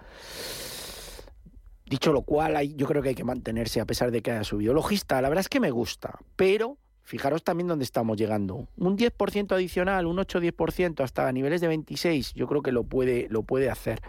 Dicho 1.85 2.13
lo 2.13 2.21
cual, 2.21 2.75
yo 2.75 2.85
creo 2.85 3.01
que 3.01 3.09
hay 3.09 3.15
que 3.15 3.23
mantenerse 3.23 3.81
a 3.81 3.85
pesar 3.85 4.11
de 4.11 4.21
que 4.21 4.31
haya 4.31 4.43
subido. 4.43 4.73
Logista, 4.73 5.21
la 5.21 5.29
verdad 5.29 5.41
es 5.41 5.49
que 5.49 5.59
me 5.59 5.71
gusta, 5.71 6.19
pero 6.35 6.77
fijaros 7.01 7.43
también 7.43 7.67
dónde 7.67 7.83
estamos 7.83 8.17
llegando. 8.17 8.67
Un 8.77 8.95
10% 8.95 9.51
adicional, 9.53 10.05
un 10.05 10.17
8-10% 10.17 11.03
hasta 11.03 11.31
niveles 11.31 11.61
de 11.61 11.67
26, 11.67 12.35
yo 12.35 12.47
creo 12.47 12.61
que 12.61 12.71
lo 12.71 12.83
puede, 12.83 13.27
lo 13.29 13.41
puede 13.41 13.71
hacer. 13.71 14.01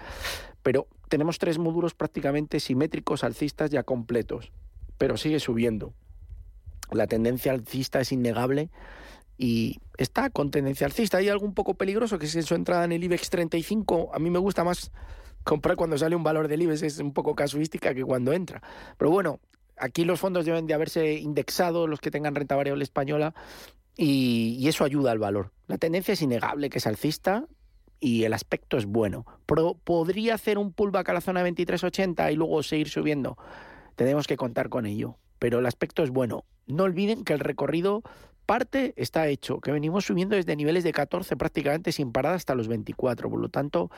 Pero 0.62 0.86
tenemos 1.08 1.38
tres 1.38 1.58
módulos 1.58 1.94
prácticamente 1.94 2.60
simétricos, 2.60 3.24
alcistas 3.24 3.70
ya 3.70 3.82
completos, 3.82 4.52
pero 4.98 5.16
sigue 5.16 5.40
subiendo. 5.40 5.94
La 6.92 7.06
tendencia 7.06 7.52
alcista 7.52 8.00
es 8.00 8.12
innegable 8.12 8.68
y 9.40 9.80
está 9.96 10.28
con 10.28 10.50
tendencia 10.50 10.86
alcista. 10.86 11.16
Hay 11.16 11.30
algo 11.30 11.46
un 11.46 11.54
poco 11.54 11.72
peligroso 11.72 12.18
que 12.18 12.26
es 12.26 12.44
su 12.44 12.54
entrada 12.54 12.84
en 12.84 12.92
el 12.92 13.02
IBEX 13.02 13.30
35. 13.30 14.10
A 14.12 14.18
mí 14.18 14.28
me 14.28 14.38
gusta 14.38 14.64
más 14.64 14.92
comprar 15.44 15.76
cuando 15.76 15.96
sale 15.96 16.14
un 16.14 16.22
valor 16.22 16.46
del 16.46 16.60
IBEX, 16.60 16.82
es 16.82 16.98
un 16.98 17.14
poco 17.14 17.34
casuística 17.34 17.94
que 17.94 18.04
cuando 18.04 18.34
entra. 18.34 18.62
Pero 18.98 19.10
bueno, 19.10 19.40
aquí 19.78 20.04
los 20.04 20.20
fondos 20.20 20.44
deben 20.44 20.66
de 20.66 20.74
haberse 20.74 21.14
indexado, 21.14 21.86
los 21.86 22.00
que 22.00 22.10
tengan 22.10 22.34
renta 22.34 22.54
variable 22.54 22.84
española, 22.84 23.34
y, 23.96 24.68
eso 24.68 24.84
ayuda 24.84 25.10
al 25.10 25.18
valor. 25.18 25.52
La 25.68 25.78
tendencia 25.78 26.12
es 26.12 26.20
innegable 26.20 26.68
que 26.68 26.76
es 26.76 26.86
alcista 26.86 27.46
y 27.98 28.24
el 28.24 28.34
aspecto 28.34 28.76
es 28.76 28.84
bueno. 28.84 29.24
Pero 29.46 29.72
podría 29.72 30.34
hacer 30.34 30.58
un 30.58 30.70
pullback 30.74 31.08
a 31.08 31.14
la 31.14 31.22
zona 31.22 31.42
de 31.42 31.50
23.80 31.50 32.30
y 32.30 32.36
luego 32.36 32.62
seguir 32.62 32.90
subiendo. 32.90 33.38
Tenemos 33.96 34.26
que 34.26 34.36
contar 34.36 34.68
con 34.68 34.84
ello. 34.84 35.16
Pero 35.38 35.60
el 35.60 35.66
aspecto 35.66 36.02
es 36.02 36.10
bueno. 36.10 36.44
No 36.66 36.84
olviden 36.84 37.24
que 37.24 37.32
el 37.32 37.40
recorrido 37.40 38.02
parte 38.50 38.94
está 38.96 39.28
hecho, 39.28 39.60
que 39.60 39.70
venimos 39.70 40.06
subiendo 40.06 40.34
desde 40.34 40.56
niveles 40.56 40.82
de 40.82 40.90
14 40.90 41.36
prácticamente 41.36 41.92
sin 41.92 42.10
parada 42.10 42.34
hasta 42.34 42.56
los 42.56 42.66
24. 42.66 43.30
Por 43.30 43.38
lo 43.38 43.48
tanto, 43.48 43.92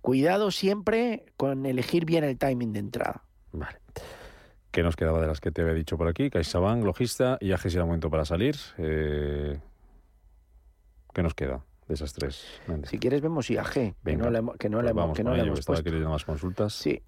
cuidado 0.00 0.52
siempre 0.52 1.26
con 1.36 1.66
elegir 1.66 2.04
bien 2.04 2.22
el 2.22 2.38
timing 2.38 2.72
de 2.72 2.78
entrada. 2.78 3.24
Vale. 3.50 3.80
¿Qué 4.70 4.84
nos 4.84 4.94
quedaba 4.94 5.20
de 5.20 5.26
las 5.26 5.40
que 5.40 5.50
te 5.50 5.62
había 5.62 5.74
dicho 5.74 5.98
por 5.98 6.06
aquí? 6.06 6.30
CaixaBank, 6.30 6.84
Logista, 6.84 7.38
IAG 7.40 7.58
si 7.58 7.76
era 7.76 7.86
momento 7.86 8.08
para 8.08 8.24
salir. 8.24 8.54
Eh, 8.76 9.58
¿Qué 11.12 11.20
nos 11.24 11.34
queda 11.34 11.64
de 11.88 11.94
esas 11.94 12.12
tres? 12.12 12.46
Si 12.84 13.00
quieres 13.00 13.20
vemos 13.20 13.50
IAG, 13.50 13.72
que 13.72 13.94
Venga, 14.04 14.26
no 14.26 14.30
le 14.30 14.38
hemos, 14.38 14.56
que 14.58 14.68
no 14.68 14.80
le 14.80 14.90
hemos, 14.90 15.02
vamos 15.02 15.16
que 15.16 15.24
no 15.24 15.34
ello, 15.34 15.42
hemos 15.42 15.58
que 15.58 15.66
puesto. 15.66 16.08
más 16.08 16.24
consultas. 16.24 16.72
Sí. 16.72 17.02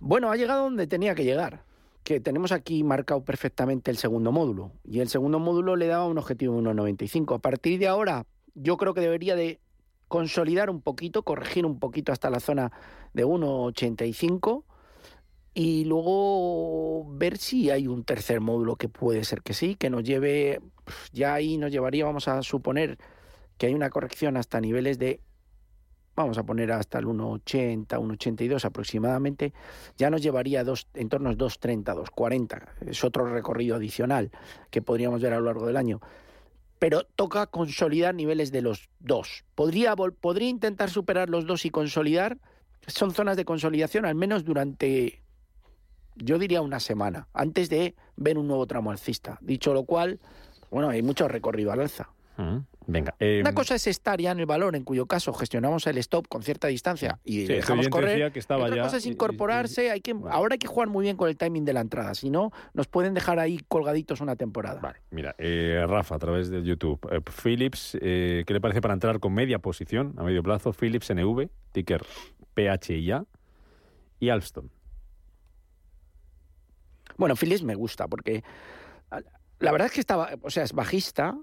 Bueno, 0.00 0.30
ha 0.30 0.36
llegado 0.36 0.62
donde 0.62 0.86
tenía 0.86 1.14
que 1.14 1.24
llegar. 1.24 1.62
Que 2.04 2.20
tenemos 2.20 2.52
aquí 2.52 2.82
marcado 2.82 3.24
perfectamente 3.24 3.90
el 3.90 3.96
segundo 3.96 4.32
módulo. 4.32 4.72
Y 4.84 5.00
el 5.00 5.08
segundo 5.08 5.38
módulo 5.38 5.76
le 5.76 5.86
daba 5.86 6.06
un 6.06 6.18
objetivo 6.18 6.54
de 6.54 6.62
1,95. 6.62 7.36
A 7.36 7.38
partir 7.38 7.78
de 7.78 7.88
ahora, 7.88 8.26
yo 8.54 8.76
creo 8.76 8.94
que 8.94 9.00
debería 9.00 9.36
de 9.36 9.60
consolidar 10.08 10.68
un 10.68 10.82
poquito, 10.82 11.22
corregir 11.22 11.64
un 11.64 11.78
poquito 11.78 12.12
hasta 12.12 12.28
la 12.28 12.40
zona 12.40 12.70
de 13.14 13.24
1,85 13.24 14.64
y 15.54 15.84
luego 15.84 17.04
ver 17.14 17.38
si 17.38 17.70
hay 17.70 17.86
un 17.86 18.04
tercer 18.04 18.40
módulo 18.40 18.76
que 18.76 18.88
puede 18.88 19.24
ser 19.24 19.42
que 19.42 19.54
sí, 19.54 19.74
que 19.74 19.90
nos 19.90 20.02
lleve, 20.02 20.60
pf, 20.84 21.08
ya 21.12 21.34
ahí 21.34 21.58
nos 21.58 21.70
llevaría, 21.70 22.04
vamos 22.04 22.28
a 22.28 22.42
suponer 22.42 22.98
que 23.58 23.66
hay 23.66 23.74
una 23.74 23.90
corrección 23.90 24.36
hasta 24.36 24.60
niveles 24.60 24.98
de 24.98 25.20
vamos 26.14 26.38
a 26.38 26.42
poner 26.42 26.72
hasta 26.72 26.98
el 26.98 27.06
1,80, 27.06 27.86
1,82 27.86 28.64
aproximadamente, 28.64 29.52
ya 29.96 30.10
nos 30.10 30.22
llevaría 30.22 30.64
dos, 30.64 30.88
en 30.94 31.08
torno 31.08 31.30
a 31.30 31.32
2,30, 31.32 31.84
2,40. 31.84 32.68
Es 32.86 33.04
otro 33.04 33.26
recorrido 33.26 33.76
adicional 33.76 34.30
que 34.70 34.82
podríamos 34.82 35.22
ver 35.22 35.32
a 35.32 35.38
lo 35.38 35.46
largo 35.46 35.66
del 35.66 35.76
año. 35.76 36.00
Pero 36.78 37.04
toca 37.04 37.46
consolidar 37.46 38.14
niveles 38.14 38.50
de 38.50 38.62
los 38.62 38.90
dos. 38.98 39.44
Podría, 39.54 39.94
podría 39.96 40.48
intentar 40.48 40.90
superar 40.90 41.30
los 41.30 41.46
dos 41.46 41.64
y 41.64 41.70
consolidar. 41.70 42.38
Son 42.88 43.12
zonas 43.12 43.36
de 43.36 43.44
consolidación, 43.44 44.04
al 44.04 44.16
menos 44.16 44.44
durante, 44.44 45.22
yo 46.16 46.38
diría, 46.38 46.60
una 46.60 46.80
semana, 46.80 47.28
antes 47.32 47.70
de 47.70 47.94
ver 48.16 48.36
un 48.36 48.48
nuevo 48.48 48.66
tramo 48.66 48.90
alcista. 48.90 49.38
Dicho 49.40 49.72
lo 49.72 49.84
cual, 49.84 50.18
bueno, 50.70 50.88
hay 50.88 51.02
mucho 51.02 51.28
recorrido 51.28 51.70
al 51.70 51.80
alza. 51.80 52.10
Ujú. 52.36 52.64
Venga. 52.86 53.14
eh, 53.20 53.38
Una 53.40 53.54
cosa 53.54 53.74
es 53.76 53.86
estar 53.86 54.20
ya 54.20 54.32
en 54.32 54.40
el 54.40 54.46
valor, 54.46 54.74
en 54.76 54.82
cuyo 54.84 55.06
caso 55.06 55.32
gestionamos 55.32 55.86
el 55.86 55.98
stop 55.98 56.26
con 56.28 56.42
cierta 56.42 56.68
distancia 56.68 57.18
y 57.24 57.32
Sí, 57.32 57.40
este 57.42 57.52
dejamos 57.54 57.78
oyente 57.86 57.90
correr. 57.90 58.10
decía 58.10 58.30
que 58.32 58.38
estaba 58.38 58.62
y 58.62 58.64
otra 58.64 58.76
ya- 58.76 58.82
cosa 58.82 58.96
es 58.96 59.06
y- 59.06 59.08
y- 59.08 59.12
incorporarse. 59.12 59.90
hay 59.90 60.00
que, 60.00 60.12
Vale. 60.14 60.34
Ahora 60.34 60.54
hay 60.54 60.58
que 60.58 60.66
jugar 60.66 60.88
muy 60.88 61.02
bien 61.04 61.16
con 61.16 61.28
el 61.28 61.36
timing 61.36 61.64
de 61.64 61.72
la 61.72 61.80
entrada, 61.80 62.14
si 62.14 62.28
no, 62.30 62.50
nos 62.74 62.88
pueden 62.88 63.14
dejar 63.14 63.38
ahí 63.38 63.60
colgaditos 63.68 64.20
una 64.20 64.36
temporada. 64.36 64.80
Vale, 64.80 64.98
mira, 65.10 65.34
eh, 65.38 65.84
Rafa, 65.88 66.16
a 66.16 66.18
través 66.18 66.48
de 66.50 66.62
YouTube. 66.62 66.98
Eh, 67.12 67.20
Philips, 67.42 67.96
eh, 68.00 68.44
¿qué 68.46 68.52
le 68.52 68.60
parece 68.60 68.80
para 68.80 68.94
entrar 68.94 69.20
con 69.20 69.32
media 69.32 69.58
posición 69.60 70.14
a 70.16 70.24
medio 70.24 70.42
plazo? 70.42 70.72
Philips 70.72 71.10
NV, 71.10 71.48
ticker 71.72 72.04
PHIA 72.54 73.24
y 74.20 74.28
Alstom. 74.28 74.68
Bueno, 77.16 77.36
Philips 77.36 77.62
me 77.62 77.74
gusta 77.74 78.08
porque 78.08 78.42
la 79.58 79.70
verdad 79.70 79.86
es 79.86 79.92
que 79.92 80.00
estaba, 80.00 80.30
o 80.42 80.50
sea, 80.50 80.64
es 80.64 80.72
bajista. 80.72 81.36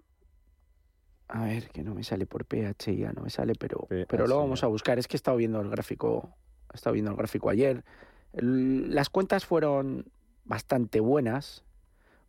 A 1.29 1.45
ver, 1.45 1.69
que 1.69 1.83
no 1.83 1.93
me 1.93 2.03
sale 2.03 2.25
por 2.25 2.45
PHIA, 2.45 3.13
no 3.13 3.21
me 3.21 3.29
sale, 3.29 3.53
pero, 3.55 3.87
pero 4.07 4.25
lo 4.27 4.37
vamos 4.37 4.63
a 4.63 4.67
buscar. 4.67 4.97
Es 4.97 5.07
que 5.07 5.15
he 5.15 5.17
estado 5.19 5.37
viendo 5.37 5.61
el 5.61 5.69
gráfico, 5.69 6.35
he 6.73 6.75
estado 6.75 6.93
viendo 6.95 7.11
el 7.11 7.17
gráfico 7.17 7.49
ayer. 7.49 7.83
Las 8.33 9.09
cuentas 9.09 9.45
fueron 9.45 10.11
bastante 10.43 10.99
buenas. 10.99 11.63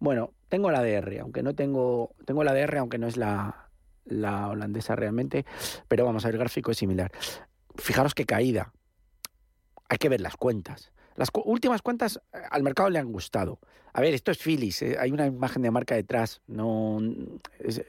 Bueno, 0.00 0.32
tengo 0.48 0.70
la 0.70 0.82
DR, 0.82 1.18
aunque 1.20 1.42
no 1.42 1.54
tengo, 1.54 2.14
tengo 2.26 2.44
la 2.44 2.52
DR, 2.52 2.78
aunque 2.78 2.98
no 2.98 3.06
es 3.06 3.16
la, 3.16 3.70
la 4.04 4.48
holandesa 4.48 4.96
realmente, 4.96 5.46
pero 5.88 6.04
vamos 6.04 6.24
a 6.24 6.28
ver, 6.28 6.34
el 6.34 6.40
gráfico 6.40 6.70
es 6.70 6.76
similar. 6.76 7.10
Fijaros 7.76 8.14
qué 8.14 8.26
caída. 8.26 8.72
Hay 9.88 9.96
que 9.98 10.08
ver 10.10 10.20
las 10.20 10.36
cuentas. 10.36 10.92
Las 11.16 11.30
cu- 11.30 11.42
últimas 11.44 11.82
cuentas 11.82 12.20
eh, 12.32 12.38
al 12.50 12.62
mercado 12.62 12.90
le 12.90 12.98
han 12.98 13.12
gustado. 13.12 13.58
A 13.92 14.00
ver, 14.00 14.14
esto 14.14 14.30
es 14.30 14.38
Philips, 14.38 14.82
eh, 14.82 14.96
hay 15.00 15.10
una 15.10 15.26
imagen 15.26 15.62
de 15.62 15.70
marca 15.70 15.94
detrás. 15.94 16.42
No, 16.46 16.98
es- 17.58 17.82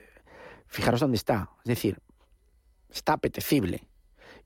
fijaros 0.71 0.99
dónde 1.01 1.17
está. 1.17 1.51
Es 1.59 1.65
decir, 1.69 1.99
está 2.89 3.13
apetecible 3.13 3.87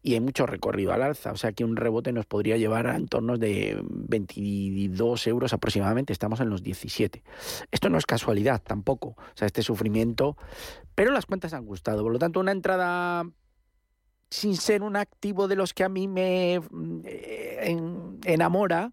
y 0.02 0.14
hay 0.14 0.20
mucho 0.20 0.46
recorrido 0.46 0.92
al 0.92 1.02
alza. 1.02 1.32
O 1.32 1.38
sea 1.38 1.52
que 1.54 1.64
un 1.64 1.76
rebote 1.78 2.12
nos 2.12 2.26
podría 2.26 2.58
llevar 2.58 2.88
a 2.88 2.96
entornos 2.96 3.40
de 3.40 3.80
22 3.82 5.28
euros 5.28 5.54
aproximadamente. 5.54 6.12
Estamos 6.14 6.40
en 6.42 6.50
los 6.50 6.62
17. 6.62 7.24
Esto 7.72 7.90
no 7.90 7.98
es 7.98 8.06
casualidad 8.06 8.62
tampoco. 8.62 9.10
O 9.10 9.18
sea, 9.36 9.46
este 9.46 9.62
sufrimiento. 9.62 10.36
Pero 10.96 11.12
las 11.12 11.26
cuentas 11.26 11.54
han 11.54 11.66
gustado. 11.66 12.04
Por 12.04 12.12
lo 12.12 12.20
tanto, 12.20 12.40
una 12.40 12.52
entrada 12.52 13.24
sin 14.30 14.58
ser 14.58 14.82
un 14.84 14.96
activo 14.96 15.48
de 15.48 15.56
los 15.56 15.74
que 15.74 15.84
a 15.84 15.90
mí 15.90 16.08
me 16.08 16.56
eh, 16.56 17.60
en- 17.62 18.20
enamora, 18.26 18.92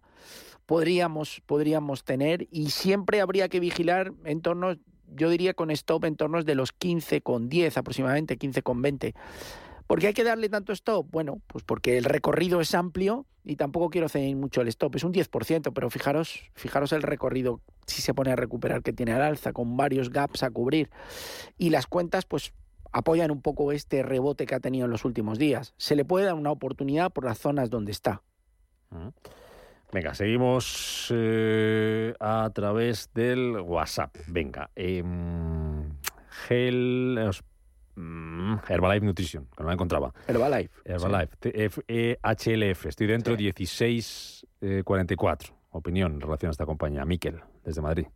podríamos, 0.65 1.41
podríamos 1.45 2.03
tener 2.03 2.47
y 2.51 2.69
siempre 2.69 3.19
habría 3.19 3.49
que 3.49 3.59
vigilar 3.59 4.13
en 4.25 4.41
torno, 4.41 4.77
yo 5.15 5.29
diría 5.29 5.53
con 5.53 5.71
stop 5.71 6.05
en 6.05 6.15
tornos 6.15 6.45
de 6.45 6.55
los 6.55 6.71
15 6.71 7.21
con 7.21 7.49
10 7.49 7.77
aproximadamente, 7.77 8.37
15 8.37 8.61
con 8.61 8.81
20. 8.81 9.13
¿Por 9.87 9.99
qué 9.99 10.07
hay 10.07 10.13
que 10.13 10.23
darle 10.23 10.49
tanto 10.49 10.71
stop? 10.73 11.07
Bueno, 11.11 11.41
pues 11.47 11.63
porque 11.63 11.97
el 11.97 12.05
recorrido 12.05 12.61
es 12.61 12.73
amplio 12.73 13.25
y 13.43 13.57
tampoco 13.57 13.89
quiero 13.89 14.09
ceñir 14.09 14.35
mucho 14.35 14.61
el 14.61 14.67
stop. 14.69 14.95
Es 14.95 15.03
un 15.03 15.13
10%, 15.13 15.71
pero 15.73 15.89
fijaros, 15.89 16.39
fijaros 16.55 16.93
el 16.93 17.01
recorrido 17.01 17.61
si 17.85 18.01
se 18.01 18.13
pone 18.13 18.31
a 18.31 18.35
recuperar 18.35 18.81
que 18.81 18.93
tiene 18.93 19.11
al 19.13 19.21
alza, 19.21 19.51
con 19.51 19.75
varios 19.75 20.09
gaps 20.09 20.43
a 20.43 20.51
cubrir. 20.51 20.89
Y 21.57 21.69
las 21.69 21.85
cuentas, 21.85 22.25
pues 22.25 22.53
apoyan 22.91 23.31
un 23.31 23.41
poco 23.41 23.71
este 23.71 24.03
rebote 24.03 24.45
que 24.45 24.55
ha 24.55 24.59
tenido 24.59 24.85
en 24.85 24.91
los 24.91 25.03
últimos 25.03 25.37
días. 25.37 25.73
Se 25.77 25.95
le 25.95 26.05
puede 26.05 26.25
dar 26.25 26.35
una 26.35 26.51
oportunidad 26.51 27.11
por 27.11 27.25
las 27.25 27.39
zonas 27.39 27.69
donde 27.69 27.91
está. 27.91 28.21
Venga, 29.93 30.13
seguimos 30.15 31.07
eh, 31.15 32.13
a 32.19 32.49
través 32.53 33.09
del 33.13 33.57
WhatsApp. 33.61 34.13
Venga, 34.27 34.69
Gel, 36.47 37.17
eh, 37.19 37.27
os- 37.27 37.43
mm, 37.95 38.55
Herbalife 38.67 39.05
Nutrition, 39.05 39.45
que 39.55 39.61
no 39.61 39.67
la 39.67 39.73
encontraba. 39.73 40.11
Herbalife. 40.27 40.73
Herbalife, 40.83 41.35
F- 41.65 41.81
E- 41.87 42.17
HLF, 42.23 42.87
estoy 42.89 43.05
dentro 43.07 43.35
Sí. 43.37 43.43
1644. 43.43 45.53
Opinión 45.71 46.13
en 46.13 46.21
relación 46.21 46.49
a 46.49 46.51
esta 46.51 46.65
compañía. 46.65 47.05
Miquel, 47.05 47.39
desde 47.63 47.81
Madrid. 47.81 48.07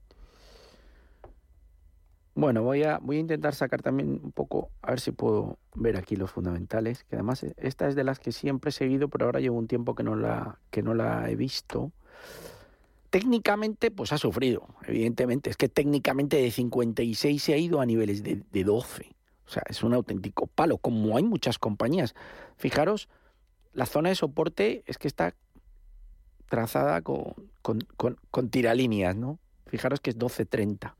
Bueno, 2.38 2.62
voy 2.62 2.84
a, 2.84 3.00
voy 3.00 3.18
a 3.18 3.22
intentar 3.22 3.56
sacar 3.56 3.82
también 3.82 4.22
un 4.24 4.32
poco, 4.32 4.70
a 4.84 4.92
ver 4.92 5.00
si 5.00 5.10
puedo 5.12 5.58
ver 5.74 5.98
aquí 5.98 6.16
los 6.16 6.30
fundamentales, 6.30 7.04
que 7.04 7.16
además 7.16 7.42
eh, 7.42 7.56
esta 7.58 7.88
es 7.88 7.96
de 7.96 8.04
las 8.04 8.20
que 8.20 8.32
siempre 8.32 8.70
he 8.70 8.72
seguido, 8.72 9.08
pero 9.10 9.26
ahora 9.26 9.40
llevo 9.40 9.58
un 9.58 9.68
tiempo 9.68 9.96
que 9.96 10.04
no 10.04 10.16
la, 10.16 10.60
que 10.70 10.84
no 10.84 10.94
la 10.94 11.32
he 11.32 11.36
visto. 11.36 11.92
Técnicamente, 13.10 13.90
pues 13.90 14.14
ha 14.14 14.20
sufrido, 14.20 14.68
evidentemente. 14.86 15.50
Es 15.50 15.58
que 15.58 15.68
técnicamente 15.68 16.38
de 16.38 16.52
56 16.52 17.42
se 17.42 17.54
ha 17.54 17.58
ido 17.58 17.82
a 17.82 17.88
niveles 17.88 18.22
de, 18.22 18.44
de 18.52 18.64
12. 18.64 19.16
O 19.48 19.50
sea, 19.50 19.64
es 19.68 19.82
un 19.82 19.96
auténtico 19.96 20.46
palo, 20.46 20.78
como 20.78 21.18
hay 21.18 21.24
muchas 21.24 21.58
compañías. 21.58 22.14
Fijaros, 22.56 23.10
la 23.74 23.88
zona 23.88 24.10
de 24.10 24.16
soporte 24.16 24.84
es 24.86 25.00
que 25.00 25.08
está 25.08 25.34
trazada 26.50 27.02
con, 27.02 27.34
con, 27.64 27.80
con, 27.98 28.20
con 28.30 28.50
tiralíneas, 28.50 29.16
¿no? 29.16 29.40
Fijaros 29.66 30.02
que 30.02 30.12
es 30.12 30.20
12.30. 30.20 30.94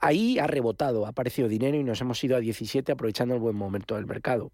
Ahí 0.00 0.38
ha 0.38 0.46
rebotado, 0.46 1.06
ha 1.06 1.10
aparecido 1.10 1.48
dinero 1.48 1.76
y 1.76 1.84
nos 1.84 2.00
hemos 2.00 2.22
ido 2.22 2.36
a 2.36 2.40
17 2.40 2.92
aprovechando 2.92 3.34
el 3.34 3.40
buen 3.40 3.56
momento 3.56 3.96
del 3.96 4.06
mercado. 4.06 4.52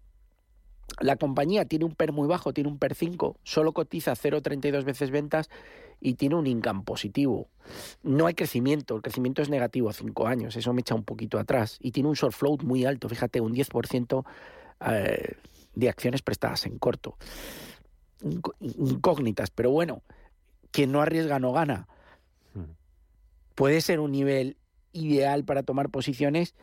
La 0.99 1.17
compañía 1.17 1.65
tiene 1.65 1.85
un 1.85 1.95
PER 1.95 2.11
muy 2.11 2.27
bajo, 2.27 2.53
tiene 2.53 2.69
un 2.69 2.79
PER 2.79 2.95
5, 2.95 3.37
solo 3.43 3.73
cotiza 3.73 4.13
0,32 4.13 4.83
veces 4.83 5.11
ventas 5.11 5.49
y 5.99 6.13
tiene 6.15 6.35
un 6.35 6.47
income 6.47 6.83
positivo. 6.83 7.49
No 8.03 8.27
hay 8.27 8.33
crecimiento, 8.33 8.95
el 8.95 9.01
crecimiento 9.01 9.41
es 9.41 9.49
negativo 9.49 9.89
a 9.89 9.93
5 9.93 10.27
años, 10.27 10.55
eso 10.55 10.73
me 10.73 10.81
echa 10.81 10.95
un 10.95 11.03
poquito 11.03 11.37
atrás. 11.37 11.77
Y 11.79 11.91
tiene 11.91 12.09
un 12.09 12.15
short 12.15 12.33
float 12.33 12.63
muy 12.63 12.85
alto, 12.85 13.09
fíjate, 13.09 13.41
un 13.41 13.53
10% 13.53 14.25
eh, 14.87 15.33
de 15.73 15.89
acciones 15.89 16.21
prestadas 16.21 16.65
en 16.65 16.77
corto. 16.77 17.17
Incógnitas, 18.59 19.51
pero 19.51 19.71
bueno, 19.71 20.01
quien 20.71 20.91
no 20.91 21.01
arriesga 21.01 21.39
no 21.39 21.51
gana. 21.51 21.87
Puede 23.55 23.81
ser 23.81 23.99
un 23.99 24.11
nivel 24.11 24.57
ideal 24.95 25.43
para 25.43 25.63
tomar 25.63 25.89
posiciones 25.89 26.55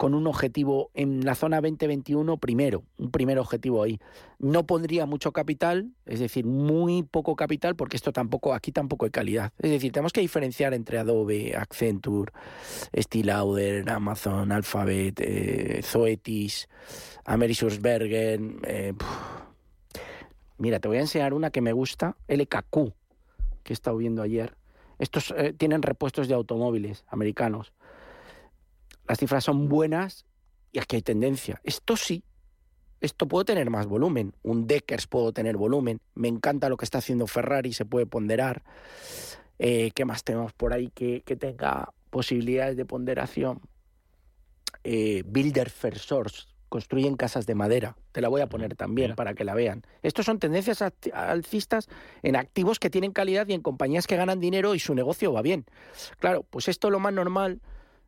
con 0.00 0.14
un 0.14 0.26
objetivo 0.26 0.90
en 0.94 1.26
la 1.26 1.34
zona 1.34 1.60
2021 1.60 2.38
primero, 2.38 2.84
un 2.96 3.10
primer 3.10 3.38
objetivo 3.38 3.82
ahí. 3.82 4.00
No 4.38 4.64
pondría 4.64 5.04
mucho 5.04 5.32
capital, 5.32 5.90
es 6.06 6.20
decir, 6.20 6.46
muy 6.46 7.02
poco 7.02 7.36
capital, 7.36 7.76
porque 7.76 7.98
esto 7.98 8.10
tampoco, 8.10 8.54
aquí 8.54 8.72
tampoco 8.72 9.04
hay 9.04 9.10
calidad. 9.10 9.52
Es 9.58 9.70
decir, 9.70 9.92
tenemos 9.92 10.14
que 10.14 10.22
diferenciar 10.22 10.72
entre 10.72 10.96
Adobe, 10.96 11.54
Accenture, 11.54 12.32
Steel 12.96 13.26
Lauder, 13.26 13.90
Amazon, 13.90 14.52
Alphabet, 14.52 15.20
eh, 15.20 15.80
Zoetis, 15.82 16.70
Amerisourcebergen. 17.26 18.60
eh. 18.64 18.94
Mira, 20.56 20.80
te 20.80 20.88
voy 20.88 20.96
a 20.96 21.00
enseñar 21.00 21.34
una 21.34 21.50
que 21.50 21.60
me 21.60 21.74
gusta, 21.74 22.16
LKQ, 22.26 22.94
que 23.62 23.72
he 23.72 23.74
estado 23.74 23.98
viendo 23.98 24.22
ayer. 24.22 24.59
Estos 25.00 25.32
eh, 25.34 25.54
tienen 25.54 25.80
repuestos 25.80 26.28
de 26.28 26.34
automóviles 26.34 27.04
americanos. 27.08 27.72
Las 29.08 29.18
cifras 29.18 29.42
son 29.42 29.66
buenas 29.66 30.26
y 30.72 30.78
aquí 30.78 30.96
hay 30.96 31.02
tendencia. 31.02 31.58
Esto 31.64 31.96
sí, 31.96 32.22
esto 33.00 33.26
puede 33.26 33.46
tener 33.46 33.70
más 33.70 33.86
volumen. 33.86 34.34
Un 34.42 34.66
Deckers 34.66 35.06
puedo 35.06 35.32
tener 35.32 35.56
volumen. 35.56 36.02
Me 36.14 36.28
encanta 36.28 36.68
lo 36.68 36.76
que 36.76 36.84
está 36.84 36.98
haciendo 36.98 37.26
Ferrari, 37.26 37.72
se 37.72 37.86
puede 37.86 38.04
ponderar. 38.04 38.62
Eh, 39.58 39.90
¿Qué 39.94 40.04
más 40.04 40.22
tenemos 40.22 40.52
por 40.52 40.74
ahí 40.74 40.90
que, 40.94 41.22
tenga 41.22 41.94
posibilidades 42.10 42.76
de 42.76 42.84
ponderación? 42.84 43.62
Eh, 44.84 45.22
Builder 45.24 45.70
First 45.70 46.08
Source, 46.08 46.46
construyen 46.70 47.16
casas 47.16 47.44
de 47.44 47.54
madera. 47.54 47.96
Te 48.12 48.22
la 48.22 48.28
voy 48.28 48.40
a 48.40 48.46
poner 48.46 48.74
también 48.76 49.14
para 49.16 49.34
que 49.34 49.44
la 49.44 49.54
vean. 49.54 49.82
Estos 50.02 50.24
son 50.24 50.38
tendencias 50.38 50.82
alcistas 51.12 51.88
en 52.22 52.36
activos 52.36 52.78
que 52.78 52.88
tienen 52.88 53.12
calidad 53.12 53.46
y 53.48 53.52
en 53.52 53.60
compañías 53.60 54.06
que 54.06 54.16
ganan 54.16 54.40
dinero 54.40 54.74
y 54.74 54.78
su 54.78 54.94
negocio 54.94 55.32
va 55.32 55.42
bien. 55.42 55.66
Claro, 56.20 56.44
pues 56.48 56.68
esto 56.68 56.88
lo 56.88 57.00
más 57.00 57.12
normal, 57.12 57.60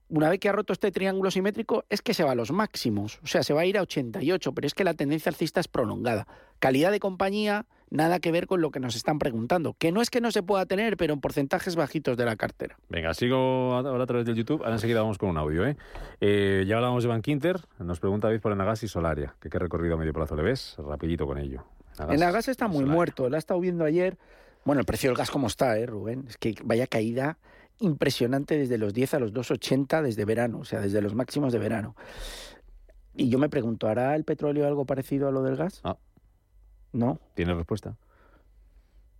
una 0.09 0.31
vez 0.31 0.41
que 0.41 0.49
ha 0.49 0.53
roto 0.53 0.73
este 0.73 0.93
triángulo 0.93 1.31
simétrico, 1.31 1.85
es 1.91 2.01
que 2.01 2.15
se 2.15 2.25
va 2.25 2.33
a 2.33 2.35
los 2.35 2.53
máximos. 2.53 3.19
O 3.23 3.27
sea, 3.27 3.43
se 3.43 3.53
va 3.53 3.63
a 3.63 3.67
ir 3.67 3.77
a 3.77 3.83
88, 3.83 4.53
pero 4.53 4.67
es 4.67 4.75
que 4.75 4.85
la 4.85 4.95
tendencia 4.95 5.29
alcista 5.29 5.61
es 5.61 5.69
prolongada. 5.69 6.27
Calidad 6.59 6.93
de 6.93 7.01
compañía, 7.01 7.67
nada 7.93 8.21
que 8.21 8.33
ver 8.33 8.47
con 8.47 8.61
lo 8.61 8.71
que 8.71 8.81
nos 8.81 8.97
están 8.97 9.19
preguntando. 9.19 9.75
Que 9.79 9.93
no 9.93 10.01
es 10.01 10.11
que 10.11 10.21
no 10.21 10.33
se 10.33 10.43
pueda 10.43 10.67
tener, 10.67 10.97
pero 10.97 11.13
en 11.15 11.21
porcentajes 11.21 11.77
bajitos 11.77 12.17
de 12.17 12.25
la 12.25 12.37
cartera. 12.37 12.79
Venga, 12.89 13.13
sigo 13.15 13.75
ahora 13.75 14.03
a 14.03 14.07
través 14.07 14.27
del 14.27 14.35
YouTube. 14.35 14.63
Ahora 14.63 14.75
enseguida 14.75 15.03
vamos 15.03 15.19
con 15.19 15.29
un 15.29 15.37
audio. 15.37 15.67
¿eh? 15.67 15.77
Eh, 16.21 16.65
ya 16.67 16.77
hablamos 16.77 17.03
de 17.03 17.11
Bankinter. 17.11 17.61
Nos 17.79 18.01
pregunta 18.01 18.29
David 18.29 18.41
por 18.41 18.53
Enagas 18.53 18.83
y 18.83 18.89
Solaria. 18.89 19.35
¿Qué, 19.41 19.51
qué 19.51 19.59
recorrido 19.59 19.95
a 19.95 19.99
medio 19.99 20.13
plazo 20.13 20.35
le 20.35 20.43
ves? 20.43 20.77
Rapidito 20.79 21.27
con 21.27 21.39
ello. 21.39 21.65
En 22.09 22.19
la 22.19 22.31
gas 22.31 22.49
está 22.49 22.67
muy 22.67 22.79
Solaria. 22.79 22.95
muerto, 22.95 23.29
la 23.29 23.37
he 23.37 23.39
estado 23.39 23.61
viendo 23.61 23.85
ayer. 23.85 24.17
Bueno, 24.65 24.81
el 24.81 24.87
precio 24.87 25.11
del 25.11 25.17
gas 25.19 25.31
como 25.31 25.47
está, 25.47 25.79
¿eh, 25.79 25.87
Rubén? 25.87 26.25
Es 26.29 26.39
que 26.39 26.55
vaya 26.65 26.87
caída 26.87 27.39
impresionante 27.79 28.57
desde 28.57 28.79
los 28.79 28.95
10 28.95 29.15
a 29.15 29.19
los 29.19 29.33
2,80 29.35 30.03
desde 30.03 30.25
verano, 30.25 30.61
o 30.61 30.65
sea, 30.65 30.81
desde 30.81 31.03
los 31.03 31.15
máximos 31.15 31.53
de 31.53 31.59
verano. 31.59 31.97
Y 33.15 33.29
yo 33.29 33.39
me 33.39 33.51
pregunto, 33.51 33.89
¿hará 33.89 34.15
el 34.17 34.25
petróleo 34.25 34.67
algo 34.67 34.87
parecido 34.87 35.29
a 35.29 35.33
lo 35.33 35.43
del 35.43 35.57
gas? 35.57 35.81
Ah. 35.85 35.97
No, 36.93 37.19
¿Tienes 37.35 37.57
respuesta? 37.57 37.97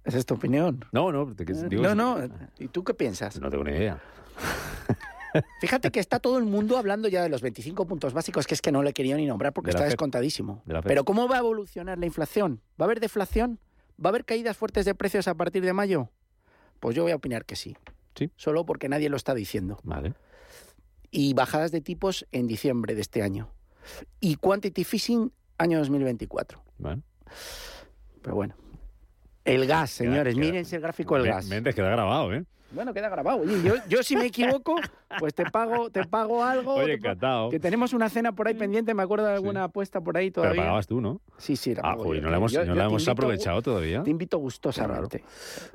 esa 0.05 0.19
es 0.19 0.27
tu 0.27 0.35
opinión. 0.35 0.85
No, 0.93 1.13
no. 1.13 1.35
te- 1.35 1.45
digo- 1.45 1.83
no, 1.83 1.95
no, 1.95 2.29
¿y 2.59 2.69
tú 2.69 2.83
qué 2.85 2.93
piensas? 2.95 3.41
No 3.41 3.51
tengo 3.51 3.65
ni 3.65 3.71
idea. 3.73 4.01
Fíjate 5.61 5.91
que 5.91 6.01
está 6.01 6.21
todo 6.21 6.37
el 6.39 6.45
mundo 6.45 6.77
hablando 6.77 7.09
ya 7.09 7.23
de 7.23 7.31
los 7.31 7.41
25 7.41 7.87
puntos 7.87 8.13
básicos, 8.13 8.47
que 8.47 8.53
es 8.55 8.61
que 8.61 8.71
no 8.71 8.83
le 8.83 8.93
quería 8.93 9.17
ni 9.17 9.25
nombrar 9.27 9.53
porque 9.55 9.69
De 9.69 9.77
está 9.77 9.85
descontadísimo. 9.85 10.63
De. 10.67 10.83
Pero 10.83 11.05
¿cómo 11.05 11.27
va 11.27 11.37
a 11.37 11.39
evolucionar 11.39 11.99
la 11.99 12.05
inflación? 12.05 12.61
¿Va 12.79 12.85
a 12.85 12.87
haber 12.87 13.01
deflación? 13.01 13.59
¿Va 14.05 14.09
a 14.09 14.11
haber 14.11 14.25
caídas 14.27 14.57
fuertes 14.59 14.85
de 14.85 14.95
precios 14.95 15.29
a 15.29 15.35
partir 15.35 15.65
de 15.65 15.73
mayo? 15.73 16.11
Pues 16.81 16.95
yo 16.95 17.05
voy 17.05 17.13
a 17.13 17.17
opinar 17.17 17.47
que 17.47 17.57
sí. 17.57 17.77
Sí. 18.15 18.31
Solo 18.37 18.67
porque 18.67 18.91
nadie 18.91 19.09
lo 19.09 19.17
está 19.17 19.33
diciendo. 19.35 19.79
Vale. 19.85 20.13
Y 21.11 21.33
bajadas 21.33 21.71
de 21.73 21.81
tipos 21.81 22.27
en 22.33 22.47
diciembre 22.47 22.95
de 22.95 23.01
este 23.01 23.23
año. 23.23 23.49
Y 24.21 24.37
quantity 24.37 24.85
fishing 24.85 25.33
año 25.57 25.79
2024. 25.79 26.63
Bueno. 26.79 27.03
Pero 28.23 28.35
bueno. 28.37 28.55
El 29.45 29.67
gas, 29.67 29.91
señores. 29.91 30.35
queda- 30.35 30.45
Mírense 30.45 30.77
el 30.77 30.83
gráfico 30.83 31.17
del 31.17 31.27
gas. 31.27 31.47
Méndez 31.47 31.75
queda 31.75 31.91
grabado, 31.91 32.33
¿eh? 32.33 32.45
Bueno, 32.71 32.95
queda 32.95 33.11
grabado. 33.11 33.39
Oye, 33.41 33.61
yo, 33.63 33.75
yo 33.87 34.03
si 34.03 34.17
me 34.17 34.25
equivoco, 34.27 34.77
pues 35.19 35.35
te 35.35 35.45
pago, 35.45 35.91
te 35.91 36.07
pago 36.07 36.43
algo. 36.43 36.75
Oye, 36.77 36.95
encantado. 36.95 37.51
Que 37.51 37.61
tenemos 37.61 37.93
una 37.93 38.09
cena 38.09 38.33
por 38.33 38.49
ahí 38.49 38.55
pendiente, 38.55 38.95
me 38.95 39.03
acuerdo 39.03 39.27
de 39.27 39.33
alguna 39.35 39.65
apuesta 39.65 40.01
por 40.01 40.17
ahí 40.17 40.31
Pero 40.31 40.43
todavía. 40.45 40.63
pagabas 40.63 40.87
tú, 40.87 41.01
¿no? 41.03 41.21
Sí, 41.37 41.57
sí, 41.57 41.75
la 41.75 41.81
Ah, 41.81 41.91
pago 41.91 42.05
joder, 42.05 42.21
yo, 42.21 42.25
no 42.25 42.31
la 42.31 42.37
hemos, 42.39 42.53
yo- 42.53 42.61
no 42.61 42.67
yo 42.67 42.75
la 42.75 42.83
te 42.85 42.89
hemos 42.89 43.03
invito- 43.03 43.13
aprovechado 43.13 43.61
todavía. 43.63 44.03
Te 44.03 44.11
invito 44.11 44.39
gustosamente. 44.39 45.23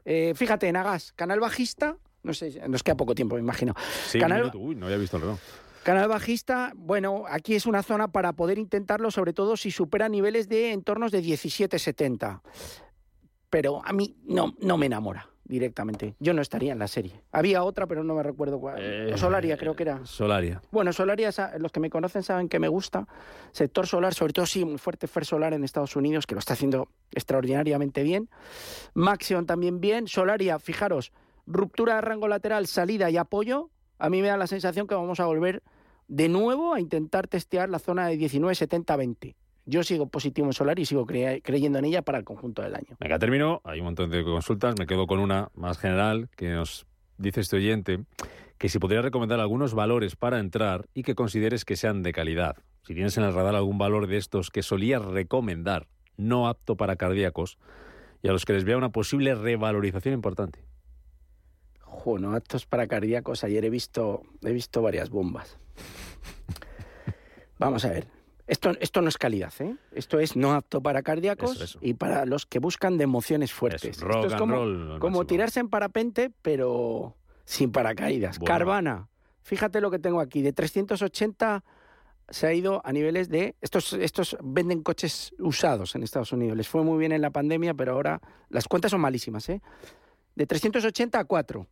Eh, 0.05 0.33
fíjate, 0.35 0.67
en 0.69 0.75
Agas, 0.77 1.11
canal 1.15 1.39
bajista, 1.39 1.97
no 2.23 2.33
sé, 2.33 2.61
nos 2.67 2.81
queda 2.81 2.95
poco 2.95 3.13
tiempo, 3.13 3.35
me 3.35 3.41
imagino. 3.41 3.75
Sí, 4.07 4.17
un 4.17 4.21
canal, 4.21 4.39
minuto. 4.39 4.57
Uy, 4.57 4.73
no 4.75 4.85
había 4.87 4.97
visto 4.97 5.17
el 5.17 5.21
reloj. 5.23 5.39
Canal 5.87 6.09
bajista, 6.09 6.73
bueno, 6.75 7.23
aquí 7.29 7.55
es 7.55 7.65
una 7.65 7.81
zona 7.81 8.09
para 8.09 8.33
poder 8.33 8.57
intentarlo, 8.57 9.09
sobre 9.09 9.31
todo 9.31 9.55
si 9.55 9.71
supera 9.71 10.09
niveles 10.09 10.49
de 10.49 10.73
entornos 10.73 11.13
de 11.13 11.23
17,70. 11.23 12.41
Pero 13.49 13.81
a 13.85 13.93
mí 13.93 14.17
no, 14.25 14.53
no 14.59 14.75
me 14.77 14.87
enamora 14.87 15.29
directamente. 15.45 16.13
Yo 16.19 16.33
no 16.33 16.41
estaría 16.41 16.73
en 16.73 16.79
la 16.79 16.89
serie. 16.89 17.21
Había 17.31 17.63
otra, 17.63 17.87
pero 17.87 18.03
no 18.03 18.15
me 18.15 18.21
recuerdo 18.21 18.59
cuál. 18.59 18.75
Eh, 18.79 19.17
Solaria, 19.17 19.55
creo 19.55 19.77
que 19.77 19.83
era. 19.83 20.05
Solaria. 20.05 20.61
Bueno, 20.71 20.91
Solaria, 20.91 21.29
los 21.57 21.71
que 21.71 21.79
me 21.79 21.89
conocen 21.89 22.21
saben 22.21 22.49
que 22.49 22.59
me 22.59 22.67
gusta. 22.67 23.07
Sector 23.53 23.87
solar, 23.87 24.13
sobre 24.13 24.33
todo 24.33 24.45
sí, 24.45 24.65
muy 24.65 24.79
fuerte 24.79 25.07
Fer 25.07 25.23
Solar 25.23 25.53
en 25.53 25.63
Estados 25.63 25.95
Unidos, 25.95 26.27
que 26.27 26.35
lo 26.35 26.39
está 26.39 26.51
haciendo 26.51 26.89
extraordinariamente 27.11 28.03
bien. 28.03 28.29
Maxion 28.93 29.45
también 29.45 29.79
bien. 29.79 30.09
Solaria, 30.09 30.59
fijaros, 30.59 31.13
ruptura 31.45 31.95
de 31.95 32.01
rango 32.01 32.27
lateral, 32.27 32.67
salida 32.67 33.09
y 33.09 33.15
apoyo. 33.15 33.69
A 33.99 34.09
mí 34.09 34.21
me 34.21 34.27
da 34.27 34.35
la 34.35 34.47
sensación 34.47 34.85
que 34.85 34.95
vamos 34.95 35.21
a 35.21 35.25
volver 35.27 35.63
de 36.07 36.29
nuevo 36.29 36.73
a 36.73 36.79
intentar 36.79 37.27
testear 37.27 37.69
la 37.69 37.79
zona 37.79 38.07
de 38.07 38.17
19-70-20. 38.17 39.35
Yo 39.65 39.83
sigo 39.83 40.07
positivo 40.07 40.47
en 40.47 40.53
Solar 40.53 40.79
y 40.79 40.85
sigo 40.85 41.05
cre- 41.05 41.41
creyendo 41.43 41.77
en 41.79 41.85
ella 41.85 42.01
para 42.01 42.17
el 42.17 42.23
conjunto 42.23 42.61
del 42.61 42.75
año. 42.75 42.95
Venga, 42.99 43.19
termino. 43.19 43.59
Hay 43.65 43.79
un 43.79 43.85
montón 43.85 44.09
de 44.09 44.23
consultas. 44.23 44.75
Me 44.79 44.87
quedo 44.87 45.07
con 45.07 45.19
una 45.19 45.49
más 45.55 45.77
general 45.77 46.29
que 46.37 46.49
nos 46.49 46.87
dice 47.17 47.41
este 47.41 47.57
oyente 47.57 47.99
que 48.57 48.69
si 48.69 48.79
podría 48.79 49.01
recomendar 49.01 49.39
algunos 49.41 49.73
valores 49.73 50.15
para 50.15 50.39
entrar 50.39 50.87
y 50.93 51.03
que 51.03 51.15
consideres 51.15 51.65
que 51.65 51.75
sean 51.75 52.01
de 52.01 52.13
calidad. 52.13 52.55
Si 52.83 52.93
tienes 52.93 53.17
en 53.17 53.25
el 53.25 53.33
radar 53.33 53.55
algún 53.55 53.77
valor 53.77 54.07
de 54.07 54.15
estos 54.17 54.49
que 54.49 54.63
solías 54.63 55.03
recomendar, 55.03 55.87
no 56.15 56.47
apto 56.47 56.77
para 56.77 56.95
cardíacos, 56.95 57.57
y 58.23 58.29
a 58.29 58.31
los 58.31 58.45
que 58.45 58.53
les 58.53 58.63
vea 58.63 58.77
una 58.77 58.89
posible 58.89 59.35
revalorización 59.35 60.13
importante. 60.13 60.63
Bueno, 62.05 62.31
actos 62.33 62.65
para 62.65 62.87
cardíacos. 62.87 63.43
Ayer 63.43 63.65
he 63.65 63.69
visto, 63.69 64.21
he 64.41 64.53
visto 64.53 64.81
varias 64.81 65.09
bombas. 65.09 65.59
Vamos 67.59 67.85
a 67.85 67.89
ver. 67.89 68.07
Esto, 68.47 68.71
esto 68.79 69.01
no 69.01 69.09
es 69.09 69.17
calidad, 69.17 69.51
¿eh? 69.59 69.75
Esto 69.91 70.19
es 70.19 70.37
no 70.37 70.53
apto 70.53 70.81
para 70.81 71.01
cardíacos 71.03 71.55
Eso, 71.55 71.63
eso. 71.65 71.79
y 71.81 71.95
para 71.95 72.25
los 72.25 72.45
que 72.45 72.59
buscan 72.59 72.97
de 72.97 73.03
emociones 73.03 73.51
fuertes. 73.51 73.97
Eso, 73.97 74.05
rock 74.05 74.23
esto 74.23 74.35
es 74.35 74.39
como, 74.39 74.55
roll 74.55 75.27
tirarse 75.27 75.59
en 75.59 75.67
parapente, 75.67 76.31
pero 76.41 77.17
sin 77.43 77.71
paracaídas. 77.71 78.39
Bueno. 78.39 78.53
Carvana. 78.53 79.09
Fíjate 79.41 79.81
lo 79.81 79.91
que 79.91 79.99
tengo 79.99 80.21
aquí. 80.21 80.41
De 80.41 80.53
380 80.53 81.63
se 82.29 82.47
ha 82.47 82.53
ido 82.53 82.81
a 82.85 82.91
niveles 82.93 83.29
de... 83.29 83.55
Estos, 83.61 83.93
estos 83.93 84.37
venden 84.41 84.81
coches 84.81 85.33
usados 85.39 85.95
en 85.95 86.03
Estados 86.03 86.31
Unidos. 86.31 86.55
Les 86.55 86.67
fue 86.67 86.83
muy 86.83 86.97
bien 86.99 87.11
en 87.11 87.21
la 87.21 87.31
pandemia, 87.31 87.73
pero 87.73 87.93
ahora 87.93 88.21
las 88.49 88.67
cuentas 88.67 88.91
son 88.91 89.01
malísimas, 89.01 89.47
¿eh? 89.49 89.61
De 90.35 90.45
380 90.45 91.19
a 91.19 91.25
4. 91.25 91.67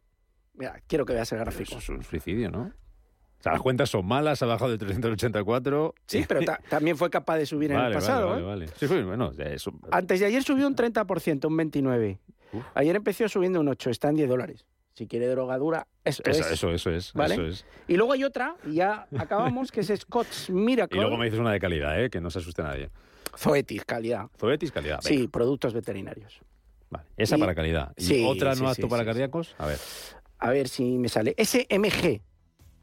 Mira, 0.55 0.81
quiero 0.87 1.05
que 1.05 1.13
veas 1.13 1.31
el 1.31 1.37
Eso 1.37 1.45
gráfico. 1.45 1.77
es 1.77 1.89
un 1.89 2.03
suicidio, 2.03 2.49
¿no? 2.49 2.71
Sea, 3.45 3.53
las 3.53 3.61
cuentas 3.61 3.91
son 3.91 4.07
malas, 4.07 4.41
ha 4.41 4.47
bajado 4.47 4.71
de 4.71 4.77
384. 4.79 5.93
Sí, 6.07 6.25
pero 6.27 6.41
ta- 6.45 6.59
también 6.67 6.97
fue 6.97 7.09
capaz 7.11 7.37
de 7.37 7.45
subir 7.45 7.71
en 7.71 7.79
el 7.79 7.93
pasado. 7.93 8.29
Vale, 8.29 8.41
¿eh? 8.41 8.45
vale, 8.45 8.65
vale. 8.65 8.71
Sí, 8.79 8.87
sí, 8.87 9.01
bueno, 9.03 9.31
ya 9.33 9.45
eso. 9.45 9.71
Antes 9.91 10.19
de 10.19 10.25
ayer 10.25 10.41
subió 10.43 10.65
un 10.65 10.75
30%, 10.75 11.45
un 11.47 11.57
29%. 11.57 12.17
Uf. 12.53 12.63
Ayer 12.73 12.95
empezó 12.95 13.29
subiendo 13.29 13.59
un 13.59 13.67
8%, 13.67 13.89
está 13.91 14.09
en 14.09 14.15
10 14.15 14.29
dólares. 14.29 14.65
Si 14.95 15.05
quiere 15.07 15.27
drogadura, 15.27 15.85
eso, 16.05 16.23
Eso, 16.25 16.41
es. 16.41 16.51
eso, 16.53 16.71
eso 16.71 16.89
es. 16.89 17.13
¿Vale? 17.13 17.35
Eso 17.35 17.45
es. 17.45 17.65
Y 17.87 17.97
luego 17.97 18.13
hay 18.13 18.23
otra, 18.23 18.55
y 18.65 18.75
ya 18.75 19.07
acabamos, 19.17 19.71
que 19.71 19.81
es 19.81 19.91
Scott's 19.95 20.49
Miracle. 20.49 20.97
Y 20.97 21.01
luego 21.01 21.17
me 21.17 21.25
dices 21.25 21.39
una 21.39 21.51
de 21.51 21.59
calidad, 21.59 22.01
¿eh? 22.03 22.09
que 22.09 22.21
no 22.21 22.31
se 22.31 22.39
asuste 22.39 22.63
nadie. 22.63 22.89
Zoetis, 23.37 23.83
calidad. 23.85 24.27
Zoetis, 24.39 24.71
calidad. 24.71 24.99
venga. 25.03 25.21
Sí, 25.21 25.27
productos 25.27 25.73
veterinarios. 25.73 26.39
Vale. 26.89 27.05
Esa 27.17 27.35
Y- 27.37 27.39
para 27.41 27.53
calidad. 27.53 27.91
¿Y 27.97 28.03
Sí, 28.05 28.25
otra 28.25 28.51
no 28.55 28.55
sí, 28.55 28.65
apto 28.81 28.87
para 28.87 29.03
sí, 29.03 29.07
cardíacos? 29.07 29.53
A 29.57 29.65
ver. 29.67 29.77
A 30.39 30.49
ver 30.51 30.67
si 30.69 30.97
me 30.97 31.09
sale. 31.09 31.35
SMG, 31.37 32.21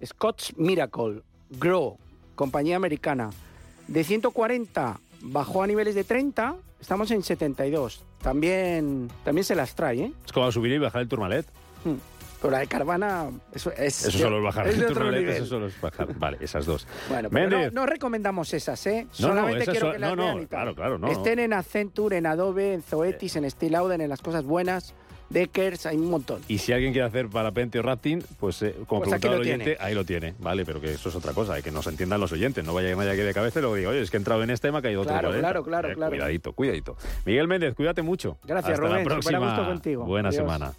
Scott's 0.05 0.57
Miracle, 0.57 1.23
Grow, 1.51 1.99
compañía 2.35 2.77
americana. 2.77 3.31
De 3.89 4.05
140 4.05 5.01
bajó 5.23 5.63
a 5.63 5.67
niveles 5.67 5.95
de 5.95 6.05
30, 6.05 6.57
estamos 6.81 7.11
en 7.11 7.23
72. 7.23 8.05
También, 8.23 9.11
también 9.25 9.45
se 9.45 9.55
las 9.55 9.75
trae, 9.75 10.01
¿eh? 10.01 10.13
Es 10.25 10.33
como 10.33 10.51
subir 10.53 10.73
y 10.73 10.79
bajar 10.79 11.03
el 11.03 11.09
turmalet. 11.09 11.47
Hmm. 11.85 11.95
Pero 12.41 12.51
la 12.51 12.59
de 12.59 12.67
Carvana, 12.67 13.31
eso 13.55 13.71
es. 13.71 14.05
Eso 14.05 14.19
solo 14.19 14.39
es 14.39 14.45
bajar 14.45 14.67
es 14.67 14.75
el 14.75 14.81
de 14.81 14.87
otro 14.87 15.05
nivel. 15.13 15.29
Eso 15.29 15.47
solo 15.47 15.69
es 15.69 15.81
bajar. 15.81 16.13
Vale, 16.19 16.39
esas 16.41 16.67
dos. 16.67 16.89
Bueno, 17.09 17.29
pero 17.31 17.71
no, 17.71 17.87
recomendamos 17.87 18.53
esas, 18.53 18.85
¿eh? 18.89 19.07
No, 19.21 19.29
no, 19.29 19.35
Solamente 19.35 19.63
esas 19.63 19.73
quiero 19.73 19.87
son- 19.87 19.93
que 19.95 19.99
las 20.01 20.17
no, 20.17 20.25
vean 20.25 20.37
y 20.39 20.41
tal. 20.41 20.49
claro, 20.49 20.75
claro, 20.75 20.99
no, 20.99 21.07
no. 21.07 21.13
Estén 21.13 21.39
en 21.39 21.53
Accenture, 21.53 22.17
en 22.17 22.27
Adobe, 22.27 22.75
en 22.75 22.83
Zoetis, 22.83 23.37
en 23.37 23.49
Steel 23.49 23.73
Lauder, 23.73 24.01
en 24.01 24.09
las 24.09 24.21
cosas 24.21 24.45
buenas, 24.45 24.93
Deckers, 25.33 25.87
hay 25.87 25.97
un 25.97 26.11
montón. 26.11 26.41
Y 26.49 26.59
si 26.59 26.73
alguien 26.73 26.93
quiere 26.93 27.07
hacer 27.07 27.29
parapente 27.29 27.79
o 27.79 27.83
rafting, 27.83 28.23
pues 28.39 28.63
eh, 28.63 28.75
como 28.87 29.01
Pues 29.03 29.11
preguntaba 29.11 29.35
el 29.37 29.41
oyente, 29.41 29.65
tiene. 29.65 29.79
ahí 29.81 29.95
lo 29.95 30.05
tiene. 30.05 30.35
Vale, 30.39 30.65
pero 30.65 30.81
que 30.81 30.93
eso 30.93 31.09
es 31.09 31.15
otra 31.15 31.33
cosa, 31.33 31.59
eh, 31.59 31.63
que 31.63 31.71
nos 31.71 31.87
entiendan 31.87 32.21
los 32.21 32.33
oyentes. 32.33 32.65
No 32.65 32.75
vaya 32.75 32.91
que 32.91 32.97
nadie 32.97 33.11
aquí 33.13 33.21
de 33.23 33.35
cabeza 33.35 33.59
y 33.59 33.63
luego 33.63 33.77
diga, 33.77 33.91
oye, 33.91 34.01
es 34.03 34.11
que 34.11 34.17
he 34.17 34.19
entrado 34.19 34.43
en 34.43 34.51
este 34.51 34.69
y 34.69 34.73
me 34.73 34.79
ha 34.79 34.83
caído 34.83 35.01
otro 35.03 35.13
Claro, 35.13 35.29
40. 35.29 35.49
claro, 35.49 35.65
claro, 35.65 35.89
Eh, 35.91 35.95
claro. 35.95 36.11
Cuidadito, 36.11 36.53
cuidadito. 36.53 36.97
Miguel 37.25 37.49
Méndez, 37.49 37.75
cuídate 37.75 38.03
mucho. 38.03 38.37
Gracias, 38.45 38.75
Hasta 38.75 38.87
Rubén, 38.87 38.99
la 38.99 39.05
próxima. 39.05 39.67
contigo. 39.67 40.05
Buena 40.05 40.29
Adiós. 40.29 40.43
semana. 40.43 40.73